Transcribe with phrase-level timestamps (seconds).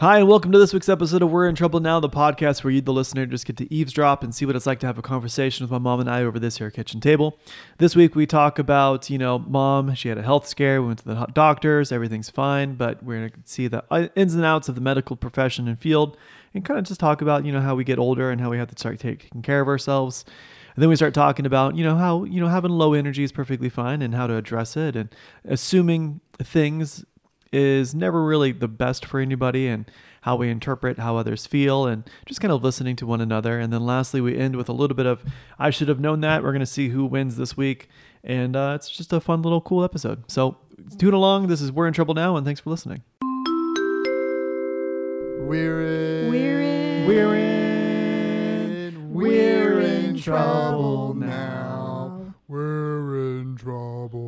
[0.00, 2.70] Hi, and welcome to this week's episode of We're in Trouble Now, the podcast where
[2.70, 5.02] you, the listener, just get to eavesdrop and see what it's like to have a
[5.02, 7.36] conversation with my mom and I over this here kitchen table.
[7.78, 11.00] This week we talk about, you know, mom, she had a health scare, we went
[11.00, 14.68] to the doctors, everything's fine, but we're going to see the uh, ins and outs
[14.68, 16.16] of the medical profession and field
[16.54, 18.58] and kind of just talk about, you know, how we get older and how we
[18.58, 20.24] have to start taking care of ourselves.
[20.76, 23.32] And then we start talking about, you know, how, you know, having low energy is
[23.32, 25.12] perfectly fine and how to address it and
[25.44, 27.04] assuming things
[27.52, 29.90] is never really the best for anybody and
[30.22, 33.58] how we interpret how others feel and just kind of listening to one another.
[33.58, 35.24] And then lastly, we end with a little bit of
[35.58, 36.42] I should have known that.
[36.42, 37.88] We're going to see who wins this week.
[38.24, 40.30] And uh, it's just a fun little cool episode.
[40.30, 40.56] So
[40.98, 41.46] tune along.
[41.46, 43.02] This is We're in Trouble Now, and thanks for listening.
[45.40, 46.30] We're in.
[46.30, 47.06] We're in.
[47.06, 49.14] We're in.
[49.14, 52.34] We're in trouble now.
[52.48, 54.27] We're in trouble now.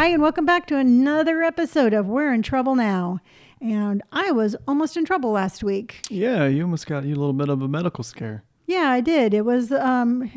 [0.00, 3.20] Hi, and welcome back to another episode of We're in Trouble Now.
[3.60, 6.00] And I was almost in trouble last week.
[6.08, 8.42] Yeah, you almost got you a little bit of a medical scare.
[8.66, 9.34] Yeah, I did.
[9.34, 10.30] It was, um,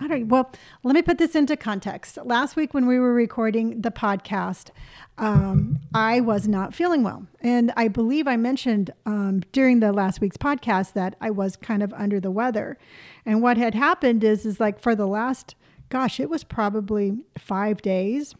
[0.00, 0.52] I don't, well,
[0.84, 2.16] let me put this into context.
[2.22, 4.70] Last week when we were recording the podcast,
[5.18, 7.26] um, I was not feeling well.
[7.40, 11.82] And I believe I mentioned um, during the last week's podcast that I was kind
[11.82, 12.78] of under the weather.
[13.26, 15.56] And what had happened is, is like for the last,
[15.88, 18.36] gosh, it was probably five days.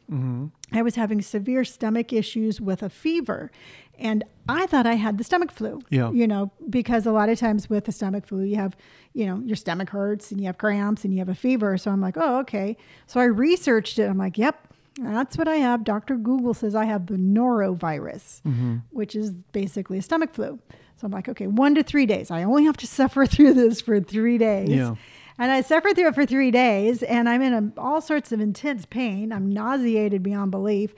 [0.72, 3.50] I was having severe stomach issues with a fever.
[3.98, 5.80] And I thought I had the stomach flu.
[5.90, 6.10] Yeah.
[6.12, 8.76] You know, because a lot of times with the stomach flu, you have,
[9.12, 11.76] you know, your stomach hurts and you have cramps and you have a fever.
[11.78, 12.76] So I'm like, oh, okay.
[13.06, 14.04] So I researched it.
[14.04, 15.84] I'm like, yep, that's what I have.
[15.84, 16.16] Dr.
[16.16, 18.76] Google says I have the norovirus, mm-hmm.
[18.90, 20.58] which is basically a stomach flu.
[20.96, 22.30] So I'm like, okay, one to three days.
[22.30, 24.70] I only have to suffer through this for three days.
[24.70, 24.94] Yeah.
[25.38, 28.40] And I suffered through it for three days, and I'm in a, all sorts of
[28.40, 29.32] intense pain.
[29.32, 30.94] I'm nauseated beyond belief.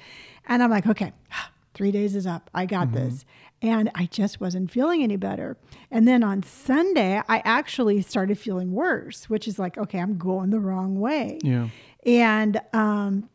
[0.47, 1.13] And I'm like, okay,
[1.75, 2.49] three days is up.
[2.55, 3.25] I got this.
[3.63, 5.59] And I just wasn't feeling any better.
[5.91, 10.49] And then on Sunday, I actually started feeling worse, which is like, okay, I'm going
[10.49, 11.39] the wrong way.
[11.43, 11.69] Yeah.
[12.07, 13.29] And um,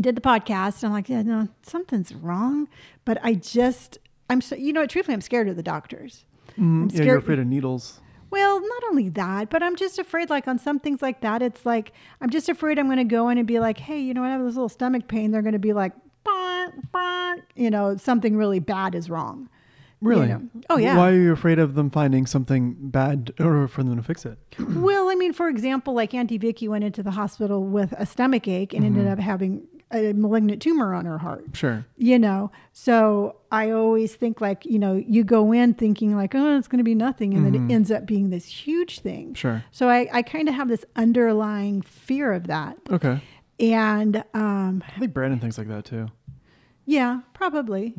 [0.00, 0.82] did the podcast.
[0.82, 2.66] And I'm like, yeah, no, something's wrong.
[3.04, 3.98] But I just,
[4.28, 6.24] I'm so, you know, truthfully, I'm scared of the doctors.
[6.58, 8.00] I'm Mm, yeah, you're afraid of needles.
[8.32, 11.66] Well, not only that, but I'm just afraid, like on some things like that, it's
[11.66, 14.24] like I'm just afraid I'm going to go in and be like, hey, you know,
[14.24, 15.32] I have this little stomach pain.
[15.32, 15.92] They're going to be like,
[16.24, 19.50] bonk, bonk, you know, something really bad is wrong.
[20.00, 20.28] Really?
[20.28, 20.48] know.
[20.70, 20.96] Oh, yeah.
[20.96, 24.38] Why are you afraid of them finding something bad or for them to fix it?
[24.58, 28.48] well, I mean, for example, like Auntie Vicky went into the hospital with a stomach
[28.48, 29.12] ache and ended mm-hmm.
[29.12, 31.44] up having a malignant tumor on her heart.
[31.54, 31.84] Sure.
[31.96, 36.56] you know so i always think like you know you go in thinking like oh
[36.56, 39.62] it's going to be nothing and then it ends up being this huge thing Sure.
[39.70, 43.20] so i, I kind of have this underlying fear of that Okay.
[43.60, 46.08] and um I think Brandon thinks like that too.
[46.86, 47.94] yeah probably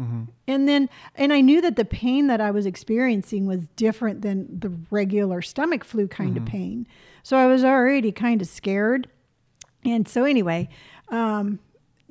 [0.48, 4.48] and then and i knew that the pain that i was experiencing was different than
[4.60, 6.88] the regular stomach flu kind of pain
[7.22, 9.08] so i was already kind of scared
[9.86, 10.68] and so anyway
[11.10, 11.60] um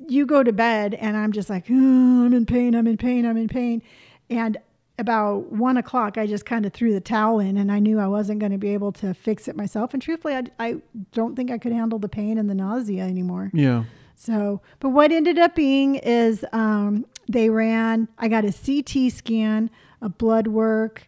[0.07, 3.25] you go to bed and i'm just like oh, i'm in pain i'm in pain
[3.25, 3.81] i'm in pain.
[4.29, 4.57] And
[4.99, 8.07] about one o'clock i just kind of threw the towel in and i knew i
[8.07, 9.93] wasn't going to be able to fix it myself.
[9.93, 10.75] And truthfully I, I
[11.11, 13.51] don't think i could handle the pain and the nausea anymore.
[13.53, 13.85] Yeah.
[14.15, 19.69] so, but what ended up being is um, they ran, I got a CT scan,
[20.01, 21.07] a blood work,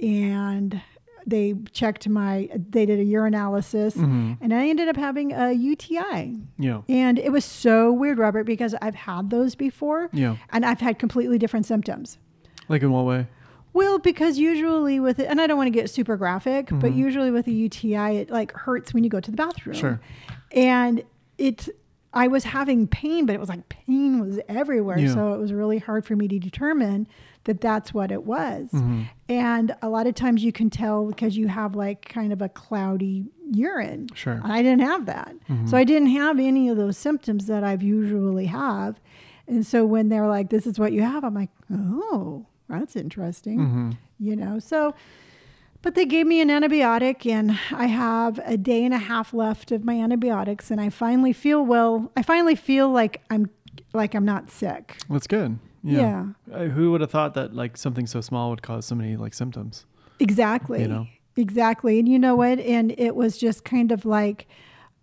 [0.00, 0.80] and
[1.26, 4.34] they checked my, they did a urinalysis, mm-hmm.
[4.40, 6.38] and I ended up having a UTI.
[6.58, 6.82] Yeah.
[6.88, 10.36] And it was so weird, Robert, because I've had those before Yeah.
[10.50, 12.18] and I've had completely different symptoms.
[12.68, 13.26] Like in what way?
[13.72, 16.98] Well, because usually with it, and I don't want to get super graphic, but mm-hmm.
[16.98, 19.74] usually with a UTI, it like hurts when you go to the bathroom.
[19.74, 20.00] Sure.
[20.52, 21.02] And
[21.38, 21.68] it,
[22.12, 24.98] I was having pain, but it was like pain was everywhere.
[24.98, 25.12] Yeah.
[25.12, 27.08] So it was really hard for me to determine
[27.44, 28.70] that that's what it was.
[28.72, 29.02] Mm-hmm.
[29.28, 32.48] And a lot of times you can tell because you have like kind of a
[32.48, 34.08] cloudy urine.
[34.14, 34.40] Sure.
[34.44, 35.34] I didn't have that.
[35.48, 35.66] Mm-hmm.
[35.66, 39.00] So I didn't have any of those symptoms that I've usually have.
[39.46, 43.58] And so when they're like, this is what you have, I'm like, oh, that's interesting.
[43.58, 43.90] Mm-hmm.
[44.18, 44.94] You know, so,
[45.82, 49.70] but they gave me an antibiotic and I have a day and a half left
[49.70, 52.10] of my antibiotics and I finally feel well.
[52.16, 53.50] I finally feel like I'm,
[53.92, 54.96] like I'm not sick.
[55.10, 55.58] That's good.
[55.92, 56.26] Yeah.
[56.52, 59.34] Uh, who would have thought that like something so small would cause so many like
[59.34, 59.84] symptoms?
[60.18, 60.80] Exactly.
[60.80, 61.06] You know?
[61.36, 61.98] Exactly.
[61.98, 62.58] And you know what?
[62.60, 64.46] And it was just kind of like,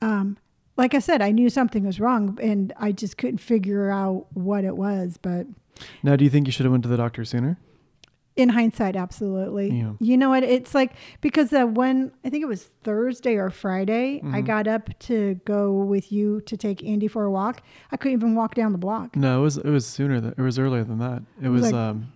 [0.01, 0.37] um,
[0.77, 4.63] like I said, I knew something was wrong and I just couldn't figure out what
[4.63, 5.17] it was.
[5.21, 5.45] But
[6.01, 7.59] Now, do you think you should have went to the doctor sooner?
[8.41, 9.71] In hindsight, absolutely.
[9.71, 9.93] Yeah.
[9.99, 10.43] You know what?
[10.43, 10.91] It's like
[11.21, 14.35] because uh, when I think it was Thursday or Friday, Mm-hmm.
[14.35, 17.61] I got up to go with you to take Andy for a walk.
[17.91, 19.15] I couldn't even walk down the block.
[19.15, 20.19] No, it was it was sooner.
[20.19, 21.21] Than, it was earlier than that.
[21.41, 22.11] It was Like- um,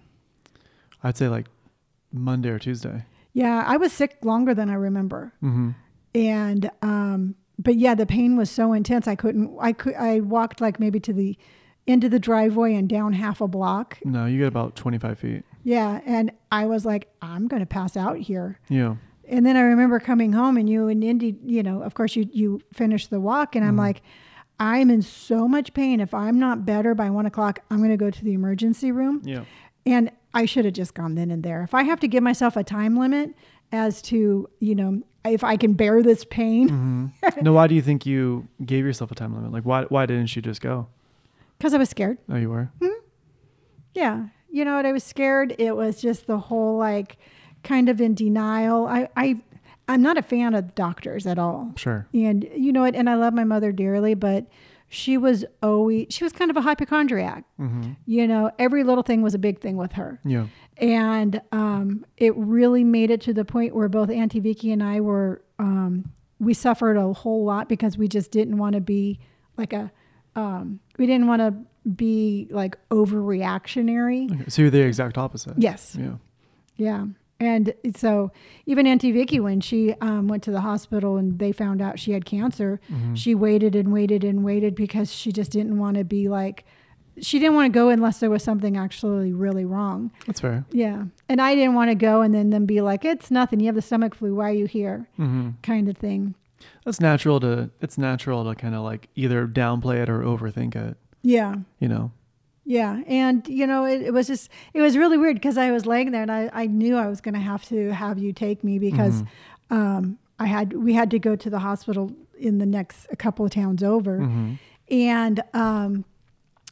[1.03, 1.45] I'd say like
[2.11, 3.05] Monday or Tuesday.
[3.33, 5.33] Yeah, I was sick longer than I remember.
[5.43, 5.71] Mm-hmm.
[6.15, 10.59] and um but yeah the pain was so intense i couldn't i could i walked
[10.61, 11.37] like maybe to the
[11.87, 15.43] end of the driveway and down half a block No, you get about 25 feet.
[15.65, 18.95] Yeah and i was like i'm gonna pass out here Yeah.
[19.27, 22.29] and then i remember coming home and you and indy you know of course you
[22.31, 24.01] you finished the walk and i'm like
[24.59, 28.09] i'm in so much pain if i'm not better by one o'clock i'm gonna go
[28.09, 29.43] to the emergency room Yeah.
[29.85, 31.63] and I should have just gone then and there.
[31.63, 33.33] If I have to give myself a time limit
[33.71, 37.41] as to, you know, if I can bear this pain, Mm-hmm.
[37.41, 39.53] no, why do you think you gave yourself a time limit?
[39.53, 40.87] Like, why why didn't you just go?
[41.57, 42.17] because I was scared.
[42.29, 42.69] Oh, you were.
[43.93, 44.25] Yeah.
[44.55, 44.85] You know what?
[44.85, 45.53] I was scared.
[45.59, 47.17] It was just the whole like
[47.63, 48.87] kind of in denial.
[48.87, 49.41] I, I,
[49.89, 51.73] I'm not a fan of doctors at all.
[51.75, 52.07] Sure.
[52.13, 52.95] And you know what?
[52.95, 54.45] And I love my mother dearly, but
[54.87, 57.43] she was always, she was kind of a hypochondriac.
[57.59, 57.93] Mm-hmm.
[58.05, 60.21] You know, every little thing was a big thing with her.
[60.23, 60.47] Yeah.
[60.77, 65.01] and um, it really made it to the point where both Auntie Vicky and I
[65.01, 69.19] were um, we suffered a whole lot because we just didn't want to be
[69.57, 69.91] like a
[70.35, 71.55] um, we didn't want to
[71.95, 74.31] be like overreactionary.
[74.31, 74.43] Okay.
[74.49, 75.53] So you're the exact opposite.
[75.57, 76.15] Yes, Yeah.
[76.77, 77.05] yeah.
[77.39, 78.31] And so
[78.65, 82.13] even Auntie Vicky, when she um, went to the hospital and they found out she
[82.13, 83.15] had cancer, Mhm.
[83.17, 86.63] she waited and waited and waited because she just didn't want to be like,
[87.19, 90.11] she didn't want to go unless there was something actually really wrong.
[90.25, 90.65] That's fair.
[90.71, 91.05] Yeah.
[91.29, 93.59] And I didn't want to go and then them be like, it's nothing.
[93.59, 94.33] You have the stomach flu.
[94.35, 95.07] Why are you here?
[95.19, 95.49] Mm-hmm.
[95.61, 96.35] Kind of thing.
[96.85, 97.69] That's natural to.
[97.81, 100.97] It's natural to kind of like either downplay it or overthink it.
[101.25, 101.55] Yeah.
[101.79, 102.11] You know.
[102.67, 103.01] Yeah.
[103.07, 106.11] And, you know, it, it was just, it was really weird because I was laying
[106.11, 108.79] there and I, I knew I was going to have to have you take me
[108.79, 109.27] because Mhm.
[109.71, 113.45] um, I had, we had to go to the hospital in the next, a couple
[113.45, 114.19] of towns over.
[114.19, 114.57] Mhm.
[114.89, 116.05] And um,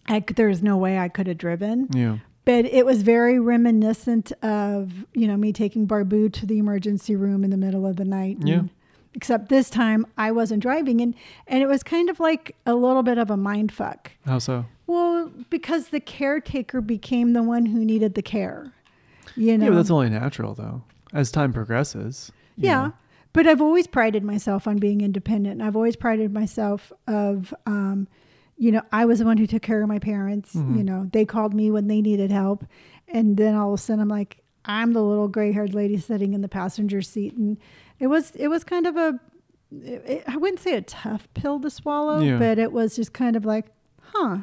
[0.08, 1.88] I, there was no way I could have driven.
[1.94, 2.18] Yeah.
[2.46, 7.44] but it was very reminiscent of you know me taking Barbu to the emergency room
[7.46, 8.38] in the middle of the night.
[8.44, 8.56] Yeah.
[8.60, 8.70] And-
[9.14, 11.16] except this time I wasn't driving, and
[11.48, 14.12] and it was kind of like a little bit of a mind fuck.
[14.26, 14.66] How so?
[14.88, 18.74] Well, because the caretaker became the one who needed the care.
[19.36, 19.66] You know.
[19.66, 20.84] Yeah, but that's only natural though.
[21.14, 22.32] As time progresses.
[22.58, 22.82] Yeah.
[22.88, 22.94] know.
[23.34, 25.62] But I've always prided myself on being independent.
[25.62, 28.08] I've always prided myself of, um,
[28.58, 30.54] you know, I was the one who took care of my parents.
[30.54, 30.78] Mhm.
[30.78, 32.64] You know, they called me when they needed help,
[33.08, 36.42] and then all of a sudden I'm like, I'm the little gray-haired lady sitting in
[36.42, 37.58] the passenger seat, and
[38.04, 39.20] it was it was kind of a,
[39.72, 42.38] it, I wouldn't say a tough pill to swallow, Yeah.
[42.38, 43.66] but it was just kind of like,
[44.02, 44.40] huh,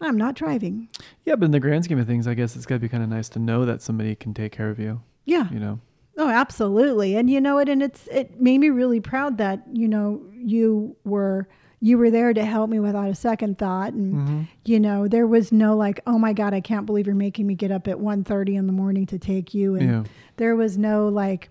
[0.00, 0.88] I'm not driving.
[1.24, 3.02] Yeah, but in the grand scheme of things, I guess it's got to be kind
[3.04, 5.00] of nice to know that somebody can take care of you.
[5.24, 5.48] Yeah.
[5.52, 5.80] You know.
[6.18, 7.14] Oh, absolutely.
[7.16, 10.96] And you know it And it's it made me really proud that you know you
[11.04, 11.46] were
[11.80, 13.92] you were there to help me without a second thought.
[13.92, 14.42] And Mm-hmm.
[14.64, 17.54] you know there was no like, oh my god, I can't believe you're making me
[17.54, 19.76] get up at 1.30 in the morning to take you.
[19.76, 20.02] And Yeah.
[20.36, 21.48] there was no like,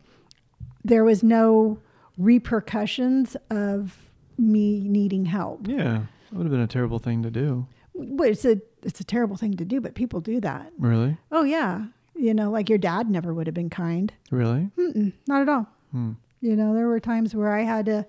[0.84, 1.78] there was no
[2.18, 3.98] repercussions of
[4.38, 5.68] me needing help.
[5.68, 6.04] Yeah.
[6.32, 7.68] it would have been a terrible thing to do.
[7.94, 10.72] But it's a it's a terrible thing to do, but people do that.
[10.80, 11.18] Really?
[11.32, 11.86] Oh yeah,
[12.16, 14.12] you know, like your dad never would have been kind.
[14.32, 14.70] Really?
[14.78, 15.68] Mm-mm, not at all.
[15.92, 16.14] Hmm.
[16.40, 18.06] You know, there were times where I had to.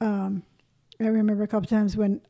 [0.00, 0.42] Um,
[1.00, 2.20] I remember a couple times when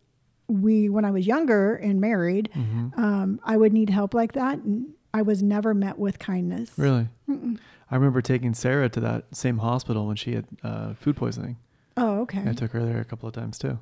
[0.49, 4.59] we, when I was younger and married, hmm um, I would need help like that,
[4.59, 6.73] and I was never met with kindness.
[6.77, 7.09] Really?
[7.29, 7.59] Mm-mm.
[7.91, 11.59] I remember taking Sarah to that same hospital when she had uh, food poisoning.
[11.97, 12.43] Oh, okay.
[12.47, 13.79] I took her there a couple of times too.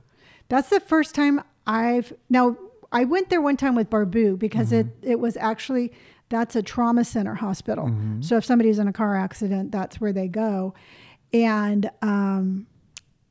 [0.49, 2.57] That's the first time I've now.
[2.93, 5.93] I went there one time with Barbu because it it was actually
[6.29, 7.87] that's a trauma center hospital.
[7.87, 8.25] Mhm.
[8.25, 10.75] So if somebody's in a car accident, that's where they go,
[11.33, 12.67] and um,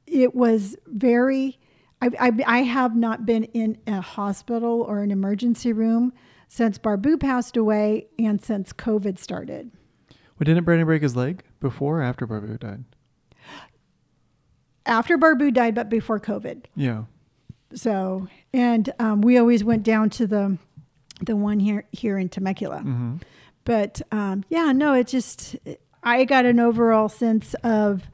[0.08, 1.60] it was very.
[2.02, 6.14] I, I I have not been in a hospital or an emergency room
[6.50, 9.72] since Barbu passed away and since COVID started.
[10.10, 12.84] Well, didn't Brandon break his leg before or after Barbu died?
[14.86, 16.66] After Barbu died, but before COVID.
[16.76, 17.04] Yeah.
[17.74, 20.58] So, and um, we always went down to the
[21.22, 22.80] the one here here in Temecula.
[22.80, 23.18] hmm
[23.64, 25.56] But um, yeah, no, it just
[26.02, 28.10] I got an overall sense of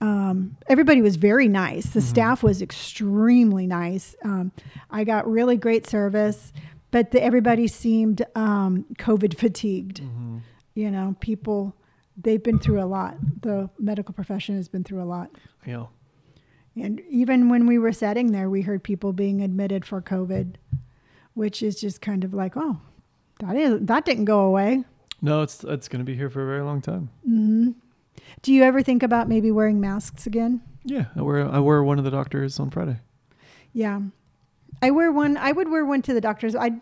[0.00, 1.86] um, everybody was very nice.
[1.86, 4.14] The staff was extremely nice.
[4.24, 4.52] Um,
[4.90, 6.52] I got really great service,
[6.90, 9.98] but the, everybody seemed um, COVID fatigued.
[10.00, 10.38] hmm
[10.74, 11.74] You know, people
[12.16, 13.16] they've been through a lot.
[13.42, 15.30] The medical profession has been through a lot.
[15.66, 15.86] Yeah.
[16.76, 20.54] And even when we were sitting there, we heard people being admitted for COVID,
[21.34, 22.80] which is just kind of like, oh,
[23.40, 24.84] that is that didn't go away.
[25.20, 27.10] No, it's it's going to be here for a very long time.
[27.28, 27.70] Mm-hmm.
[28.42, 30.62] Do you ever think about maybe wearing masks again?
[30.84, 32.98] Yeah, I wear I wear one of the doctors on Friday.
[33.72, 34.00] Yeah,
[34.82, 35.36] I wear one.
[35.36, 36.54] I would wear one to the doctor's.
[36.56, 36.72] I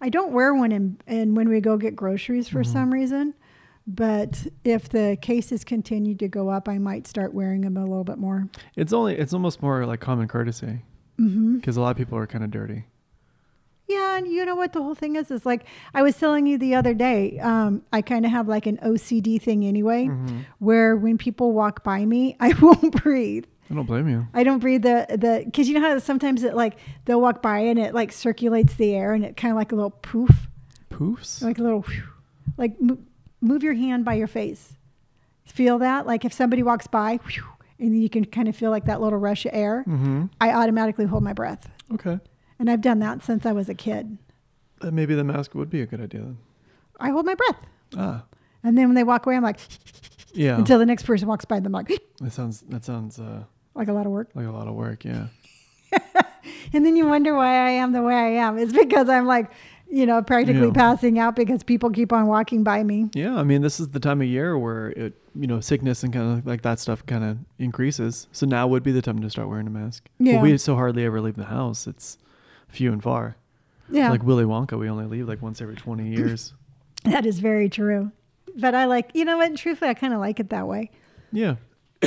[0.00, 2.66] I don't wear one in, in when we go get groceries for Mhm.
[2.72, 3.34] some reason.
[3.86, 8.04] But if the cases continue to go up, I might start wearing them a little
[8.04, 8.48] bit more.
[8.76, 10.82] It's only it's almost more like common courtesy
[11.16, 12.84] because a lot of people are kind of dirty.
[13.88, 15.30] Yeah, and you know what the whole thing is?
[15.32, 17.40] Is like I was telling you the other day.
[17.40, 20.44] Um, I kind of have like an OCD thing anyway, Mhm.
[20.60, 23.46] where when people walk by me, I won't breathe.
[23.70, 24.26] I don't blame you.
[24.34, 27.58] I don't breathe the the because you know how sometimes it like they'll walk by
[27.60, 30.48] and it like circulates the air and it kind of like a little poof,
[30.90, 31.40] Poofs.
[31.42, 32.02] like a little whew,
[32.56, 32.98] like mo-
[33.40, 34.74] move your hand by your face.
[35.44, 36.06] Feel that?
[36.06, 37.44] Like if somebody walks by, whew,
[37.78, 39.84] and you can kind of feel like that little rush of air.
[39.86, 40.26] Mm-hmm.
[40.40, 42.18] I automatically hold my breath, Okay.
[42.58, 44.18] and I've done that since I was a kid.
[44.80, 46.38] Uh, maybe the mask would be a good idea then.
[46.98, 48.24] I hold my breath, Ah.
[48.64, 49.58] and then when they walk away, I'm like
[50.34, 50.56] Yeah.
[50.58, 51.88] until the next person walks by them, like
[52.20, 54.28] that sounds that sounds uh, like a lot of work.
[54.34, 55.04] like a lot of work.
[55.04, 55.26] Yeah.
[56.72, 58.56] And then you wonder why I am the way I am.
[58.56, 59.50] It's because I'm like,
[59.90, 60.72] you know, practically Yeah.
[60.72, 63.10] passing out because people keep on walking by me.
[63.12, 63.34] Yeah.
[63.36, 66.38] I mean, this is the time of year where it you know sickness and kind
[66.38, 68.28] of like that stuff kind of increases.
[68.32, 70.08] So now would be the time to start wearing a mask.
[70.18, 70.34] Yeah.
[70.34, 71.86] Well, we so hardly ever leave the house.
[71.88, 72.18] It's
[72.68, 73.36] few and far.
[73.90, 76.54] Yeah, Like Willy Wonka, we only leave like once every twenty years.
[77.04, 78.12] that is very true.
[78.56, 79.56] But I like, you know what?
[79.56, 80.90] Truthfully, I kind of like it that way.
[81.32, 81.56] yeah.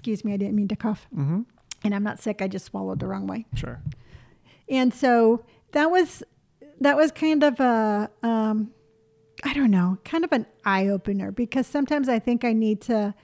[0.00, 1.06] Excuse me, I didn't mean to cough.
[1.14, 1.42] Mm-hmm.
[1.84, 2.40] And I'm not sick.
[2.40, 3.44] I just swallowed the wrong way.
[3.54, 3.82] Sure.
[4.66, 6.22] And so that was
[6.80, 8.70] that was kind of a um,
[9.44, 13.14] I don't know, kind of an eye opener because sometimes I think I need to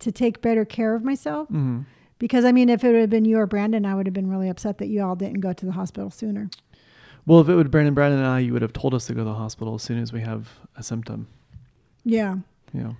[0.00, 1.46] to take better care of myself.
[1.46, 1.82] Mm-hmm.
[2.18, 4.28] Because I mean, if it would have been you or Brandon, I would have been
[4.28, 6.50] really upset that you all didn't go to the hospital sooner.
[7.24, 9.20] Well, if it would Brandon, Brandon and I, you would have told us to go
[9.20, 11.28] to the hospital as soon as we have a symptom.
[12.04, 12.38] Yeah.
[12.72, 12.94] Yeah.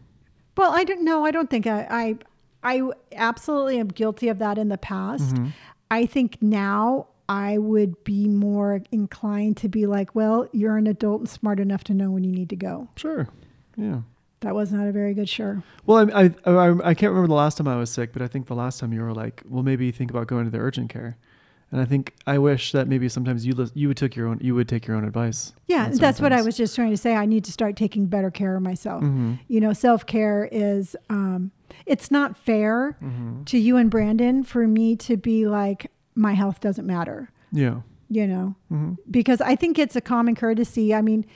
[0.56, 1.24] Well, I don't know.
[1.24, 2.18] I don't think I, I,
[2.66, 2.82] I
[3.12, 5.34] absolutely am guilty of that in the past.
[5.36, 5.52] Mhm.
[5.90, 11.20] I think now I would be more inclined to be like, well, you're an adult
[11.20, 12.88] and smart enough to know when you need to go.
[12.96, 13.28] Sure.
[13.76, 14.00] Yeah.
[14.40, 15.62] That was not a very good sure.
[15.86, 18.26] Well, I, I I I can't remember the last time I was sick, but I
[18.28, 20.90] think the last time you were like, well, maybe think about going to the urgent
[20.90, 21.16] care.
[21.72, 24.38] And I think I wish that maybe sometimes you lis- you would take your own
[24.40, 25.52] you would take your own advice.
[25.66, 27.16] Yeah, that's what I was just trying to say.
[27.16, 29.02] I need to start taking better care of myself.
[29.02, 29.40] Mhm.
[29.48, 31.50] You know, self care is, um,
[31.84, 33.44] it's not fair Mhm.
[33.46, 37.80] to you and Brandon for me to be like, my health doesn't matter, Yeah.
[38.08, 38.96] you know, Mhm.
[39.10, 40.94] because I think it's a common courtesy.
[40.94, 41.26] I mean,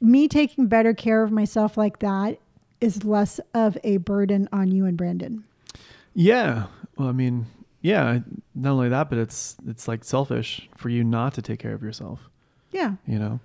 [0.00, 2.38] me taking better care of myself like that
[2.80, 5.44] is less of a burden on you and Brandon.
[6.14, 6.64] Yeah.
[6.98, 7.46] Well, I mean,
[7.80, 8.20] yeah.
[8.54, 11.82] Not only that, but it's it's like selfish for you not to take care of
[11.82, 12.28] yourself.
[12.72, 12.94] Yeah.
[13.06, 13.40] You know.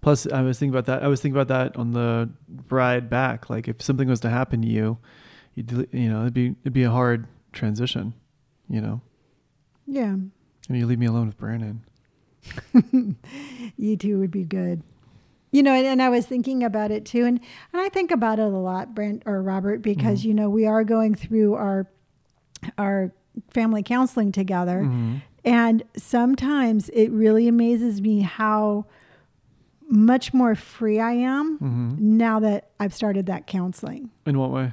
[0.00, 1.02] Plus, I was thinking about that.
[1.02, 2.30] I was thinking about that on the
[2.70, 3.50] ride back.
[3.50, 4.98] Like, if something was to happen to you,
[5.56, 8.14] you you know, it'd be it'd be a hard transition.
[8.68, 9.00] You know,
[9.86, 10.12] Yeah.
[10.12, 10.32] and
[10.70, 11.80] you leave me alone with Brandon.
[13.76, 14.82] you two would be good.
[15.50, 17.40] You know, and, and I was thinking about it too, and
[17.72, 20.24] and I think about it a lot, Brent or Robert, because Mhm.
[20.26, 21.86] you know we are going through our
[22.76, 23.12] our
[23.50, 25.22] family counseling together, Mhm.
[25.44, 28.84] and sometimes it really amazes me how
[29.90, 31.98] much more free I am Mhm.
[31.98, 34.10] now that I've started that counseling.
[34.26, 34.72] In what way?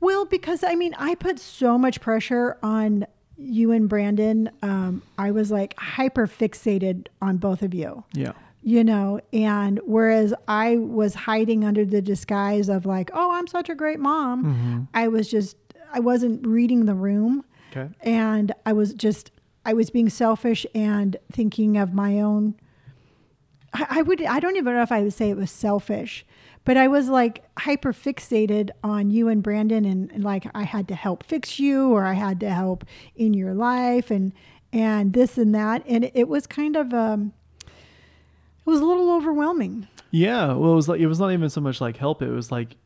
[0.00, 4.50] Well, because I mean, I put so much pressure on you and Brandon.
[4.62, 8.32] Um, I was like hyper fixated on both of you Yeah.
[8.62, 13.68] you know and whereas i was hiding under the disguise of like oh i'm such
[13.68, 14.80] a great mom Mm-hmm.
[14.94, 15.56] i was just
[15.92, 17.92] i wasn't reading the room Okay.
[18.02, 19.30] and i was just
[19.64, 22.54] i was being selfish and thinking of my own
[23.72, 26.24] I, I would i don't even know if i would say it was selfish
[26.64, 30.86] but i was like hyper fixated on you and brandon and, and like i had
[30.88, 32.84] to help fix you or i had to help
[33.16, 34.32] in your life and
[34.72, 37.32] and this and that and it was kind of um
[37.66, 40.54] it was a little overwhelming Yeah.
[40.54, 42.22] Well, it was like it was not even so much like help.
[42.22, 42.76] It was like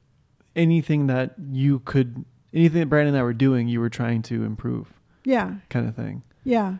[0.57, 2.25] anything that you could,
[2.55, 4.93] anything that Brandon and I were doing, you were trying to improve,
[5.25, 6.23] yeah kind of thing.
[6.45, 6.76] yeah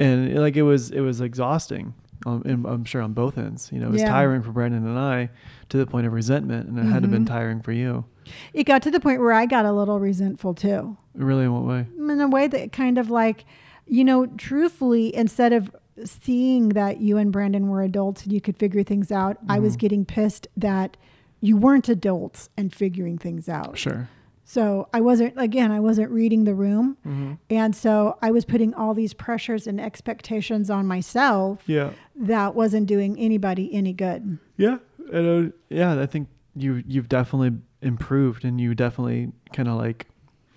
[0.00, 1.94] And it, like it was, it was exhausting.
[2.24, 3.68] Um, and I'm sure on both ends.
[3.70, 4.08] You know, it was Yeah.
[4.08, 5.28] tiring for Brandon and I
[5.68, 7.28] to the point of resentment, and it had to have been Mhm.
[7.28, 8.04] tiring for you.
[8.52, 11.62] it got to the point where i got a little resentful too Really, in what
[11.64, 11.86] way?
[11.96, 13.44] in a way that kind of like,
[13.86, 15.70] you know, truthfully, instead of
[16.04, 19.76] seeing that you and Brandon were adults and you could figure things out, I was
[19.76, 19.80] Mhm.
[19.80, 20.96] getting pissed that
[21.40, 23.78] you weren't adults and figuring things out.
[23.78, 24.08] Sure.
[24.48, 26.96] So I wasn't, again, I wasn't reading the room.
[27.04, 27.32] Mm-hmm.
[27.50, 31.90] And so I was putting all these pressures and expectations on myself Yeah.
[32.14, 34.38] that wasn't doing anybody any good.
[34.56, 34.78] Yeah.
[35.12, 36.00] And, uh, yeah.
[36.00, 40.06] I think you you've definitely improved, and you definitely kind of like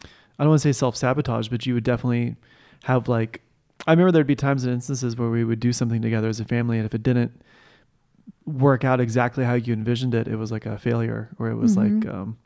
[0.03, 2.35] I don't want to say self sabotage, but you would definitely
[2.83, 3.41] have like
[3.87, 6.45] I remember there'd be times and instances where we would do something together as a
[6.45, 7.41] family, and if it didn't
[8.45, 11.75] work out exactly how you envisioned it, it was like a failure, or it was
[11.75, 12.03] Mhm.
[12.03, 12.37] like, um,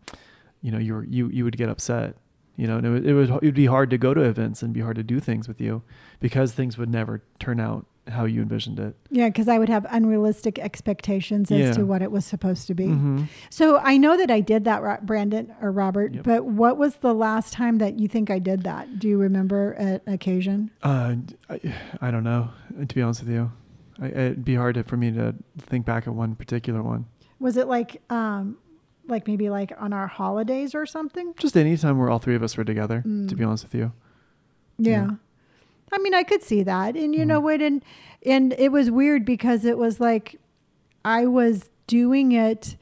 [0.63, 2.15] you know, you were you you would get upset,
[2.55, 4.63] you know, and it would, it would it would be hard to go to events
[4.63, 5.83] and be hard to do things with you
[6.19, 8.95] because things would never turn out how you envisioned it.
[9.11, 11.71] Yeah, because I would have unrealistic expectations as Yeah.
[11.73, 12.87] to what it was supposed to be.
[12.87, 13.27] Mhm.
[13.49, 16.13] So I know that I did that, Brandon or Robert.
[16.15, 16.23] Yep.
[16.25, 18.99] But what was the last time that you think I did that?
[18.99, 20.69] Do you remember an occasion?
[20.81, 21.15] Uh,
[21.49, 21.59] I,
[22.01, 22.49] I don't know.
[22.85, 23.51] To be honest with you,
[24.01, 27.05] I, it'd be hard to, for me to think back at one particular one.
[27.39, 28.57] Was it like, um,
[29.07, 31.33] like maybe like on our holidays or something?
[31.37, 33.01] Just any time where all three of us were together.
[33.01, 33.37] To Mm.
[33.37, 33.91] be honest with you.
[34.77, 34.91] Yeah.
[35.05, 35.09] Yeah.
[35.91, 36.95] I mean, I could see that.
[36.95, 37.43] And you know Mhm.
[37.43, 37.61] what?
[37.61, 37.83] And,
[38.25, 40.39] and it was weird because it was like
[41.05, 42.77] I was doing it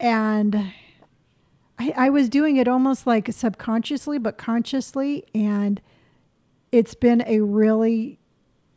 [0.00, 0.72] and
[1.78, 5.24] I, I was doing it almost like subconsciously, but consciously.
[5.34, 5.80] And
[6.72, 8.18] it's been a really,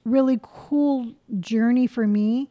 [0.03, 2.49] really cool journey for me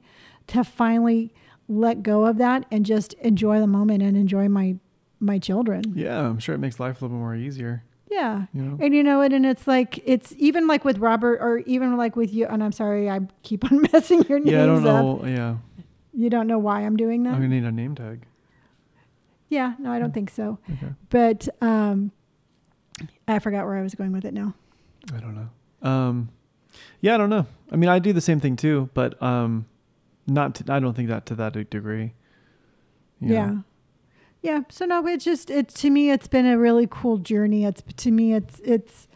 [0.48, 1.32] to finally
[1.68, 4.76] let go of that and just enjoy the moment and enjoy my
[5.18, 5.82] my children.
[5.94, 7.82] Yeah, I'm sure it makes life a little bit more easier.
[8.10, 8.46] Yeah.
[8.52, 8.78] You know.
[8.84, 9.32] And you know what?
[9.32, 12.46] And it's like it's even like with Robert, or even like with you.
[12.46, 15.22] And I'm sorry, I keep on messing your names Yeah, I don't up.
[15.22, 15.26] know.
[15.26, 15.56] Yeah,
[16.14, 17.30] You don't know why I'm doing that.
[17.30, 18.26] I'm gonna need a name tag.
[19.48, 20.58] Yeah, no, I don't think so.
[20.70, 20.92] Okay.
[21.10, 22.10] But um,
[23.28, 24.54] I forgot where I was going with it now.
[25.14, 25.88] I don't know.
[25.88, 26.30] Um,
[27.00, 27.46] yeah, I don't know.
[27.70, 29.66] I mean, I do the same thing too, but um,
[30.26, 30.54] not.
[30.56, 32.14] To, I don't think that to that degree.
[33.20, 33.34] You know?
[33.34, 33.54] Yeah.
[34.42, 34.60] Yeah.
[34.70, 37.64] So no, it's just it's to me it's been a really cool journey.
[37.64, 39.08] It's to me it's it's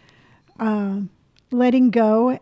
[0.59, 1.11] um
[1.51, 2.39] letting go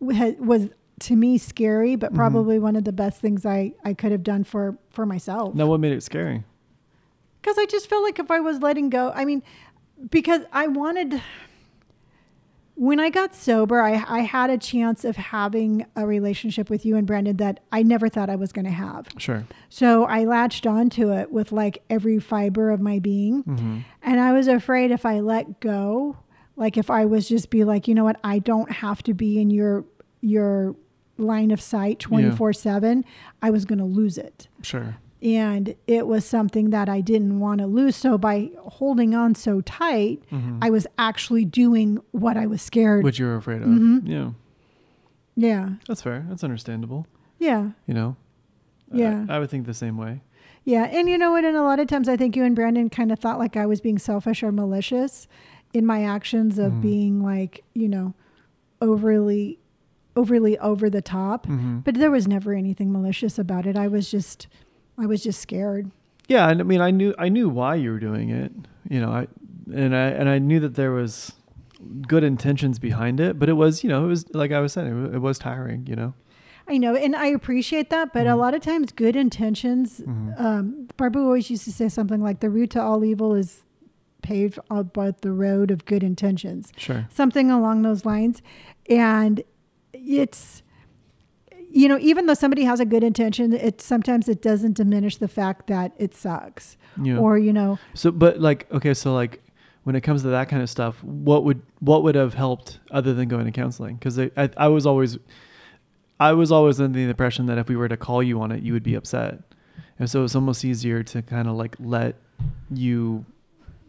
[0.00, 2.16] was to me scary, but Mhm.
[2.16, 5.54] probably one of the best things I I could have done for for myself.
[5.54, 6.44] Now, what made it scary?
[7.40, 9.42] Because I just felt like if I was letting go, I mean,
[10.10, 11.20] because I wanted,
[12.76, 16.96] when I got sober, I, I had a chance of having a relationship with you
[16.96, 19.08] and Brandon that I never thought I was going to have.
[19.16, 19.44] Sure.
[19.68, 23.42] So I latched onto it with like every fiber of my being.
[23.42, 26.16] hmm And I was afraid if I let go,
[26.56, 29.40] like if I was just be like, you know what, I don't have to be
[29.40, 29.84] in your,
[30.20, 30.74] your,
[31.16, 33.04] line of sight 24 7
[33.40, 34.96] i was going to lose it Sure.
[35.24, 37.96] And it was something that I didn't want to lose.
[37.96, 43.02] So by holding on so tight, hmm I was actually doing what I was scared.
[43.02, 43.68] Which you were afraid of.
[43.68, 44.02] Mhm.
[44.06, 44.30] Yeah,
[45.36, 46.24] yeah, that's fair.
[46.28, 47.06] That's understandable.
[47.38, 48.16] yeah, You know.
[48.92, 49.26] Yeah.
[49.28, 50.20] I, would think the same way.
[50.64, 50.84] yeah.
[50.84, 51.44] And you know what?
[51.44, 53.66] And a lot of times, I think you and Brandon kind of thought like I
[53.66, 55.26] was being selfish or malicious
[55.72, 56.80] in my actions of Mhm.
[56.82, 58.14] being like, you know,
[58.80, 59.58] overly,
[60.14, 61.46] overly over the top.
[61.46, 63.76] hmm But there was never anything malicious about it.
[63.76, 64.46] I was just,
[64.98, 65.90] I was just scared.
[66.28, 68.52] Yeah, and I mean, I knew I knew why you were doing it.
[68.88, 69.26] You know, I
[69.72, 71.32] and I and I knew that there was
[72.06, 75.12] good intentions behind it, but it was, you know, it was like I was saying,
[75.14, 75.86] it was, tiring.
[75.86, 76.14] You know.
[76.66, 78.38] I know, and I appreciate that, but a Mhm.
[78.38, 80.00] lot of times, good intentions.
[80.00, 80.40] Mhm.
[80.40, 83.64] Um, Barbu always used to say something like, "The route to all evil is
[84.22, 87.06] paved about the road of good intentions," Sure.
[87.10, 88.40] something along those lines.
[88.88, 89.42] And
[89.92, 90.62] it's,
[91.74, 95.28] you know, even though somebody has a good intention, it sometimes it doesn't diminish the
[95.28, 97.18] fact that it sucks, Yeah.
[97.18, 99.42] or you know, So, but like, okay, so like,
[99.82, 103.12] when it comes to that kind of stuff, what would what would have helped other
[103.12, 103.96] than going to counseling?
[103.96, 105.18] Because I, I I was always,
[106.18, 108.62] I was always under the impression that if we were to call you on it,
[108.62, 109.40] you would be upset,
[109.98, 112.14] and so it's almost easier to kind of like let
[112.70, 113.26] you,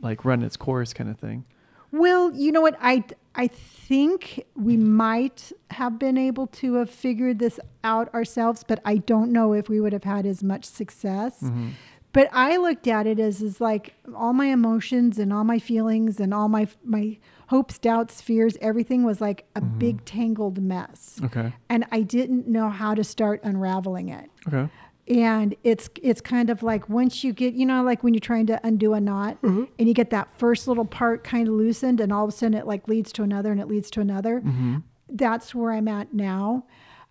[0.01, 1.45] like run its course, kind of thing.
[1.91, 2.75] Well, you know what?
[2.81, 3.03] I
[3.35, 8.97] I think we might have been able to have figured this out ourselves, but I
[8.97, 11.41] don't know if we would have had as much success.
[11.41, 11.69] Mm-hmm.
[12.13, 16.17] But I looked at it as is like all my emotions and all my feelings
[16.21, 17.17] and all my my
[17.49, 19.79] hopes, doubts, fears, everything was like a Mhm.
[19.79, 21.19] big tangled mess.
[21.23, 21.53] Okay.
[21.69, 24.31] And I didn't know how to start unraveling it.
[24.47, 24.69] Okay.
[25.07, 28.47] And it's it's kind of like once you get, you know, like when you're trying
[28.47, 29.65] to undo a knot Mm-hmm.
[29.77, 32.57] and you get that first little part kind of loosened and all of a sudden
[32.57, 34.39] it like leads to another and it leads to another.
[34.41, 34.77] Mm-hmm.
[35.09, 36.65] That's where I'm at now.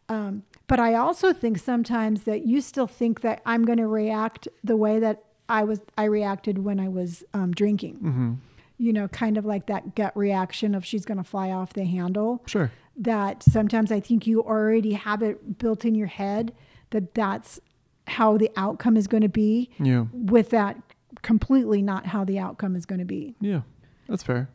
[0.09, 4.49] Um, but I also think sometimes that you still think that I'm going to react
[4.65, 7.97] the way that I was I reacted when I was um, drinking.
[7.97, 8.33] Mm-hmm.
[8.79, 11.85] You know, kind of like that gut reaction of she's going to fly off the
[11.85, 12.43] handle.
[12.47, 12.73] Sure.
[12.97, 16.53] That sometimes I think you already have it built in your head
[16.91, 17.61] that that's
[18.07, 20.07] how the outcome is going to be Yeah.
[20.13, 20.77] with that
[21.23, 23.35] completely not how the outcome is going to be.
[23.41, 23.63] Yeah.
[24.09, 24.51] That's fair.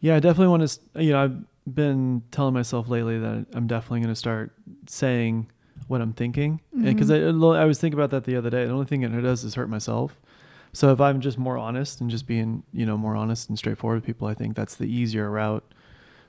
[0.00, 1.02] Yeah, I definitely want to.
[1.02, 4.52] You know, I've been telling myself lately that I'm definitely going to start
[4.88, 5.50] saying
[5.86, 7.44] what I'm thinking, because mm-hmm.
[7.44, 8.64] I, I was thinking about that the other day.
[8.64, 10.20] The only thing it does is hurt myself.
[10.72, 13.98] So if I'm just more honest and just being, you know, more honest and straightforward
[13.98, 15.64] with people, I think that's the easier route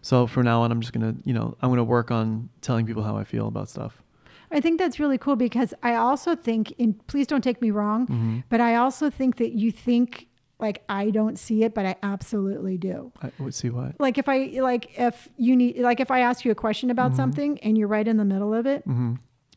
[0.02, 3.04] So from now on, I'm just gonna, you know, I'm gonna work on telling people
[3.04, 4.02] how I feel about stuff.
[4.51, 8.07] I think that's really cool because I also think, and please don't take me wrong,
[8.07, 8.39] Mm-hmm.
[8.49, 10.27] but I also think that you think
[10.59, 13.11] like I don't see it, but I absolutely do.
[13.23, 13.99] I would see what.
[13.99, 17.11] Like if I like if you need like if I ask you a question about
[17.11, 17.15] Mm-hmm.
[17.17, 18.83] something and you're right in the middle of it,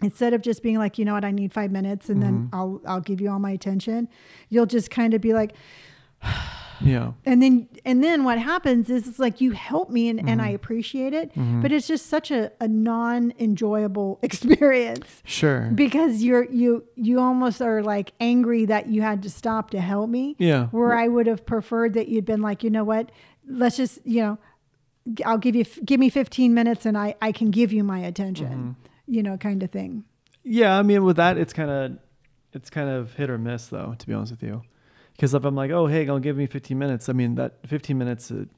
[0.03, 2.55] instead of just being like, you know what, I need five minutes and then Mm-hmm.
[2.55, 4.09] I'll I'll give you all my attention,
[4.49, 5.53] you'll just kind of be like,
[6.85, 7.13] Yeah.
[7.25, 10.49] and then and then what happens is it's like you help me and, and I
[10.49, 10.55] Mm-hmm.
[10.57, 11.31] appreciate it,
[11.63, 15.71] but it's just such a, a non enjoyable experience Sure.
[15.75, 20.09] because you're you you almost are like angry that you had to stop to help
[20.11, 20.67] me Yeah.
[20.67, 23.11] where i would have preferred that you'd been like you know what
[23.49, 24.39] let's just you know
[25.27, 28.47] I'll give you give me 15 minutes and i i can give you my attention
[28.77, 29.15] Mm-hmm.
[29.15, 30.05] you know kind of thing
[30.45, 31.99] Yeah, I mean, with that, it's kind of,
[32.53, 33.95] it's kind of hit or miss, though.
[33.99, 34.61] To be honest with you,
[35.17, 37.09] because if I'm like, oh, hey, gonna give me 15 minutes.
[37.09, 38.49] I mean, that 15 minutes, it,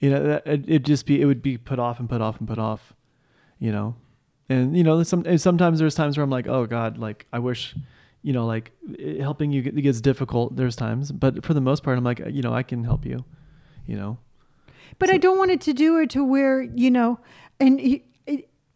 [0.00, 2.38] you know, that it, it'd just be, it would be put off and put off
[2.38, 2.92] and put off,
[3.58, 3.94] you know,
[4.48, 7.74] and you know, some sometimes there's times where I'm like, oh God, like I wish,
[8.22, 10.56] you know, like it, helping you get- it gets difficult.
[10.56, 13.24] There's times, but for the most part, I'm like, you know, I can help you,
[13.86, 14.18] you know.
[14.98, 17.18] but i don't want it to do it to where you know
[17.60, 18.00] and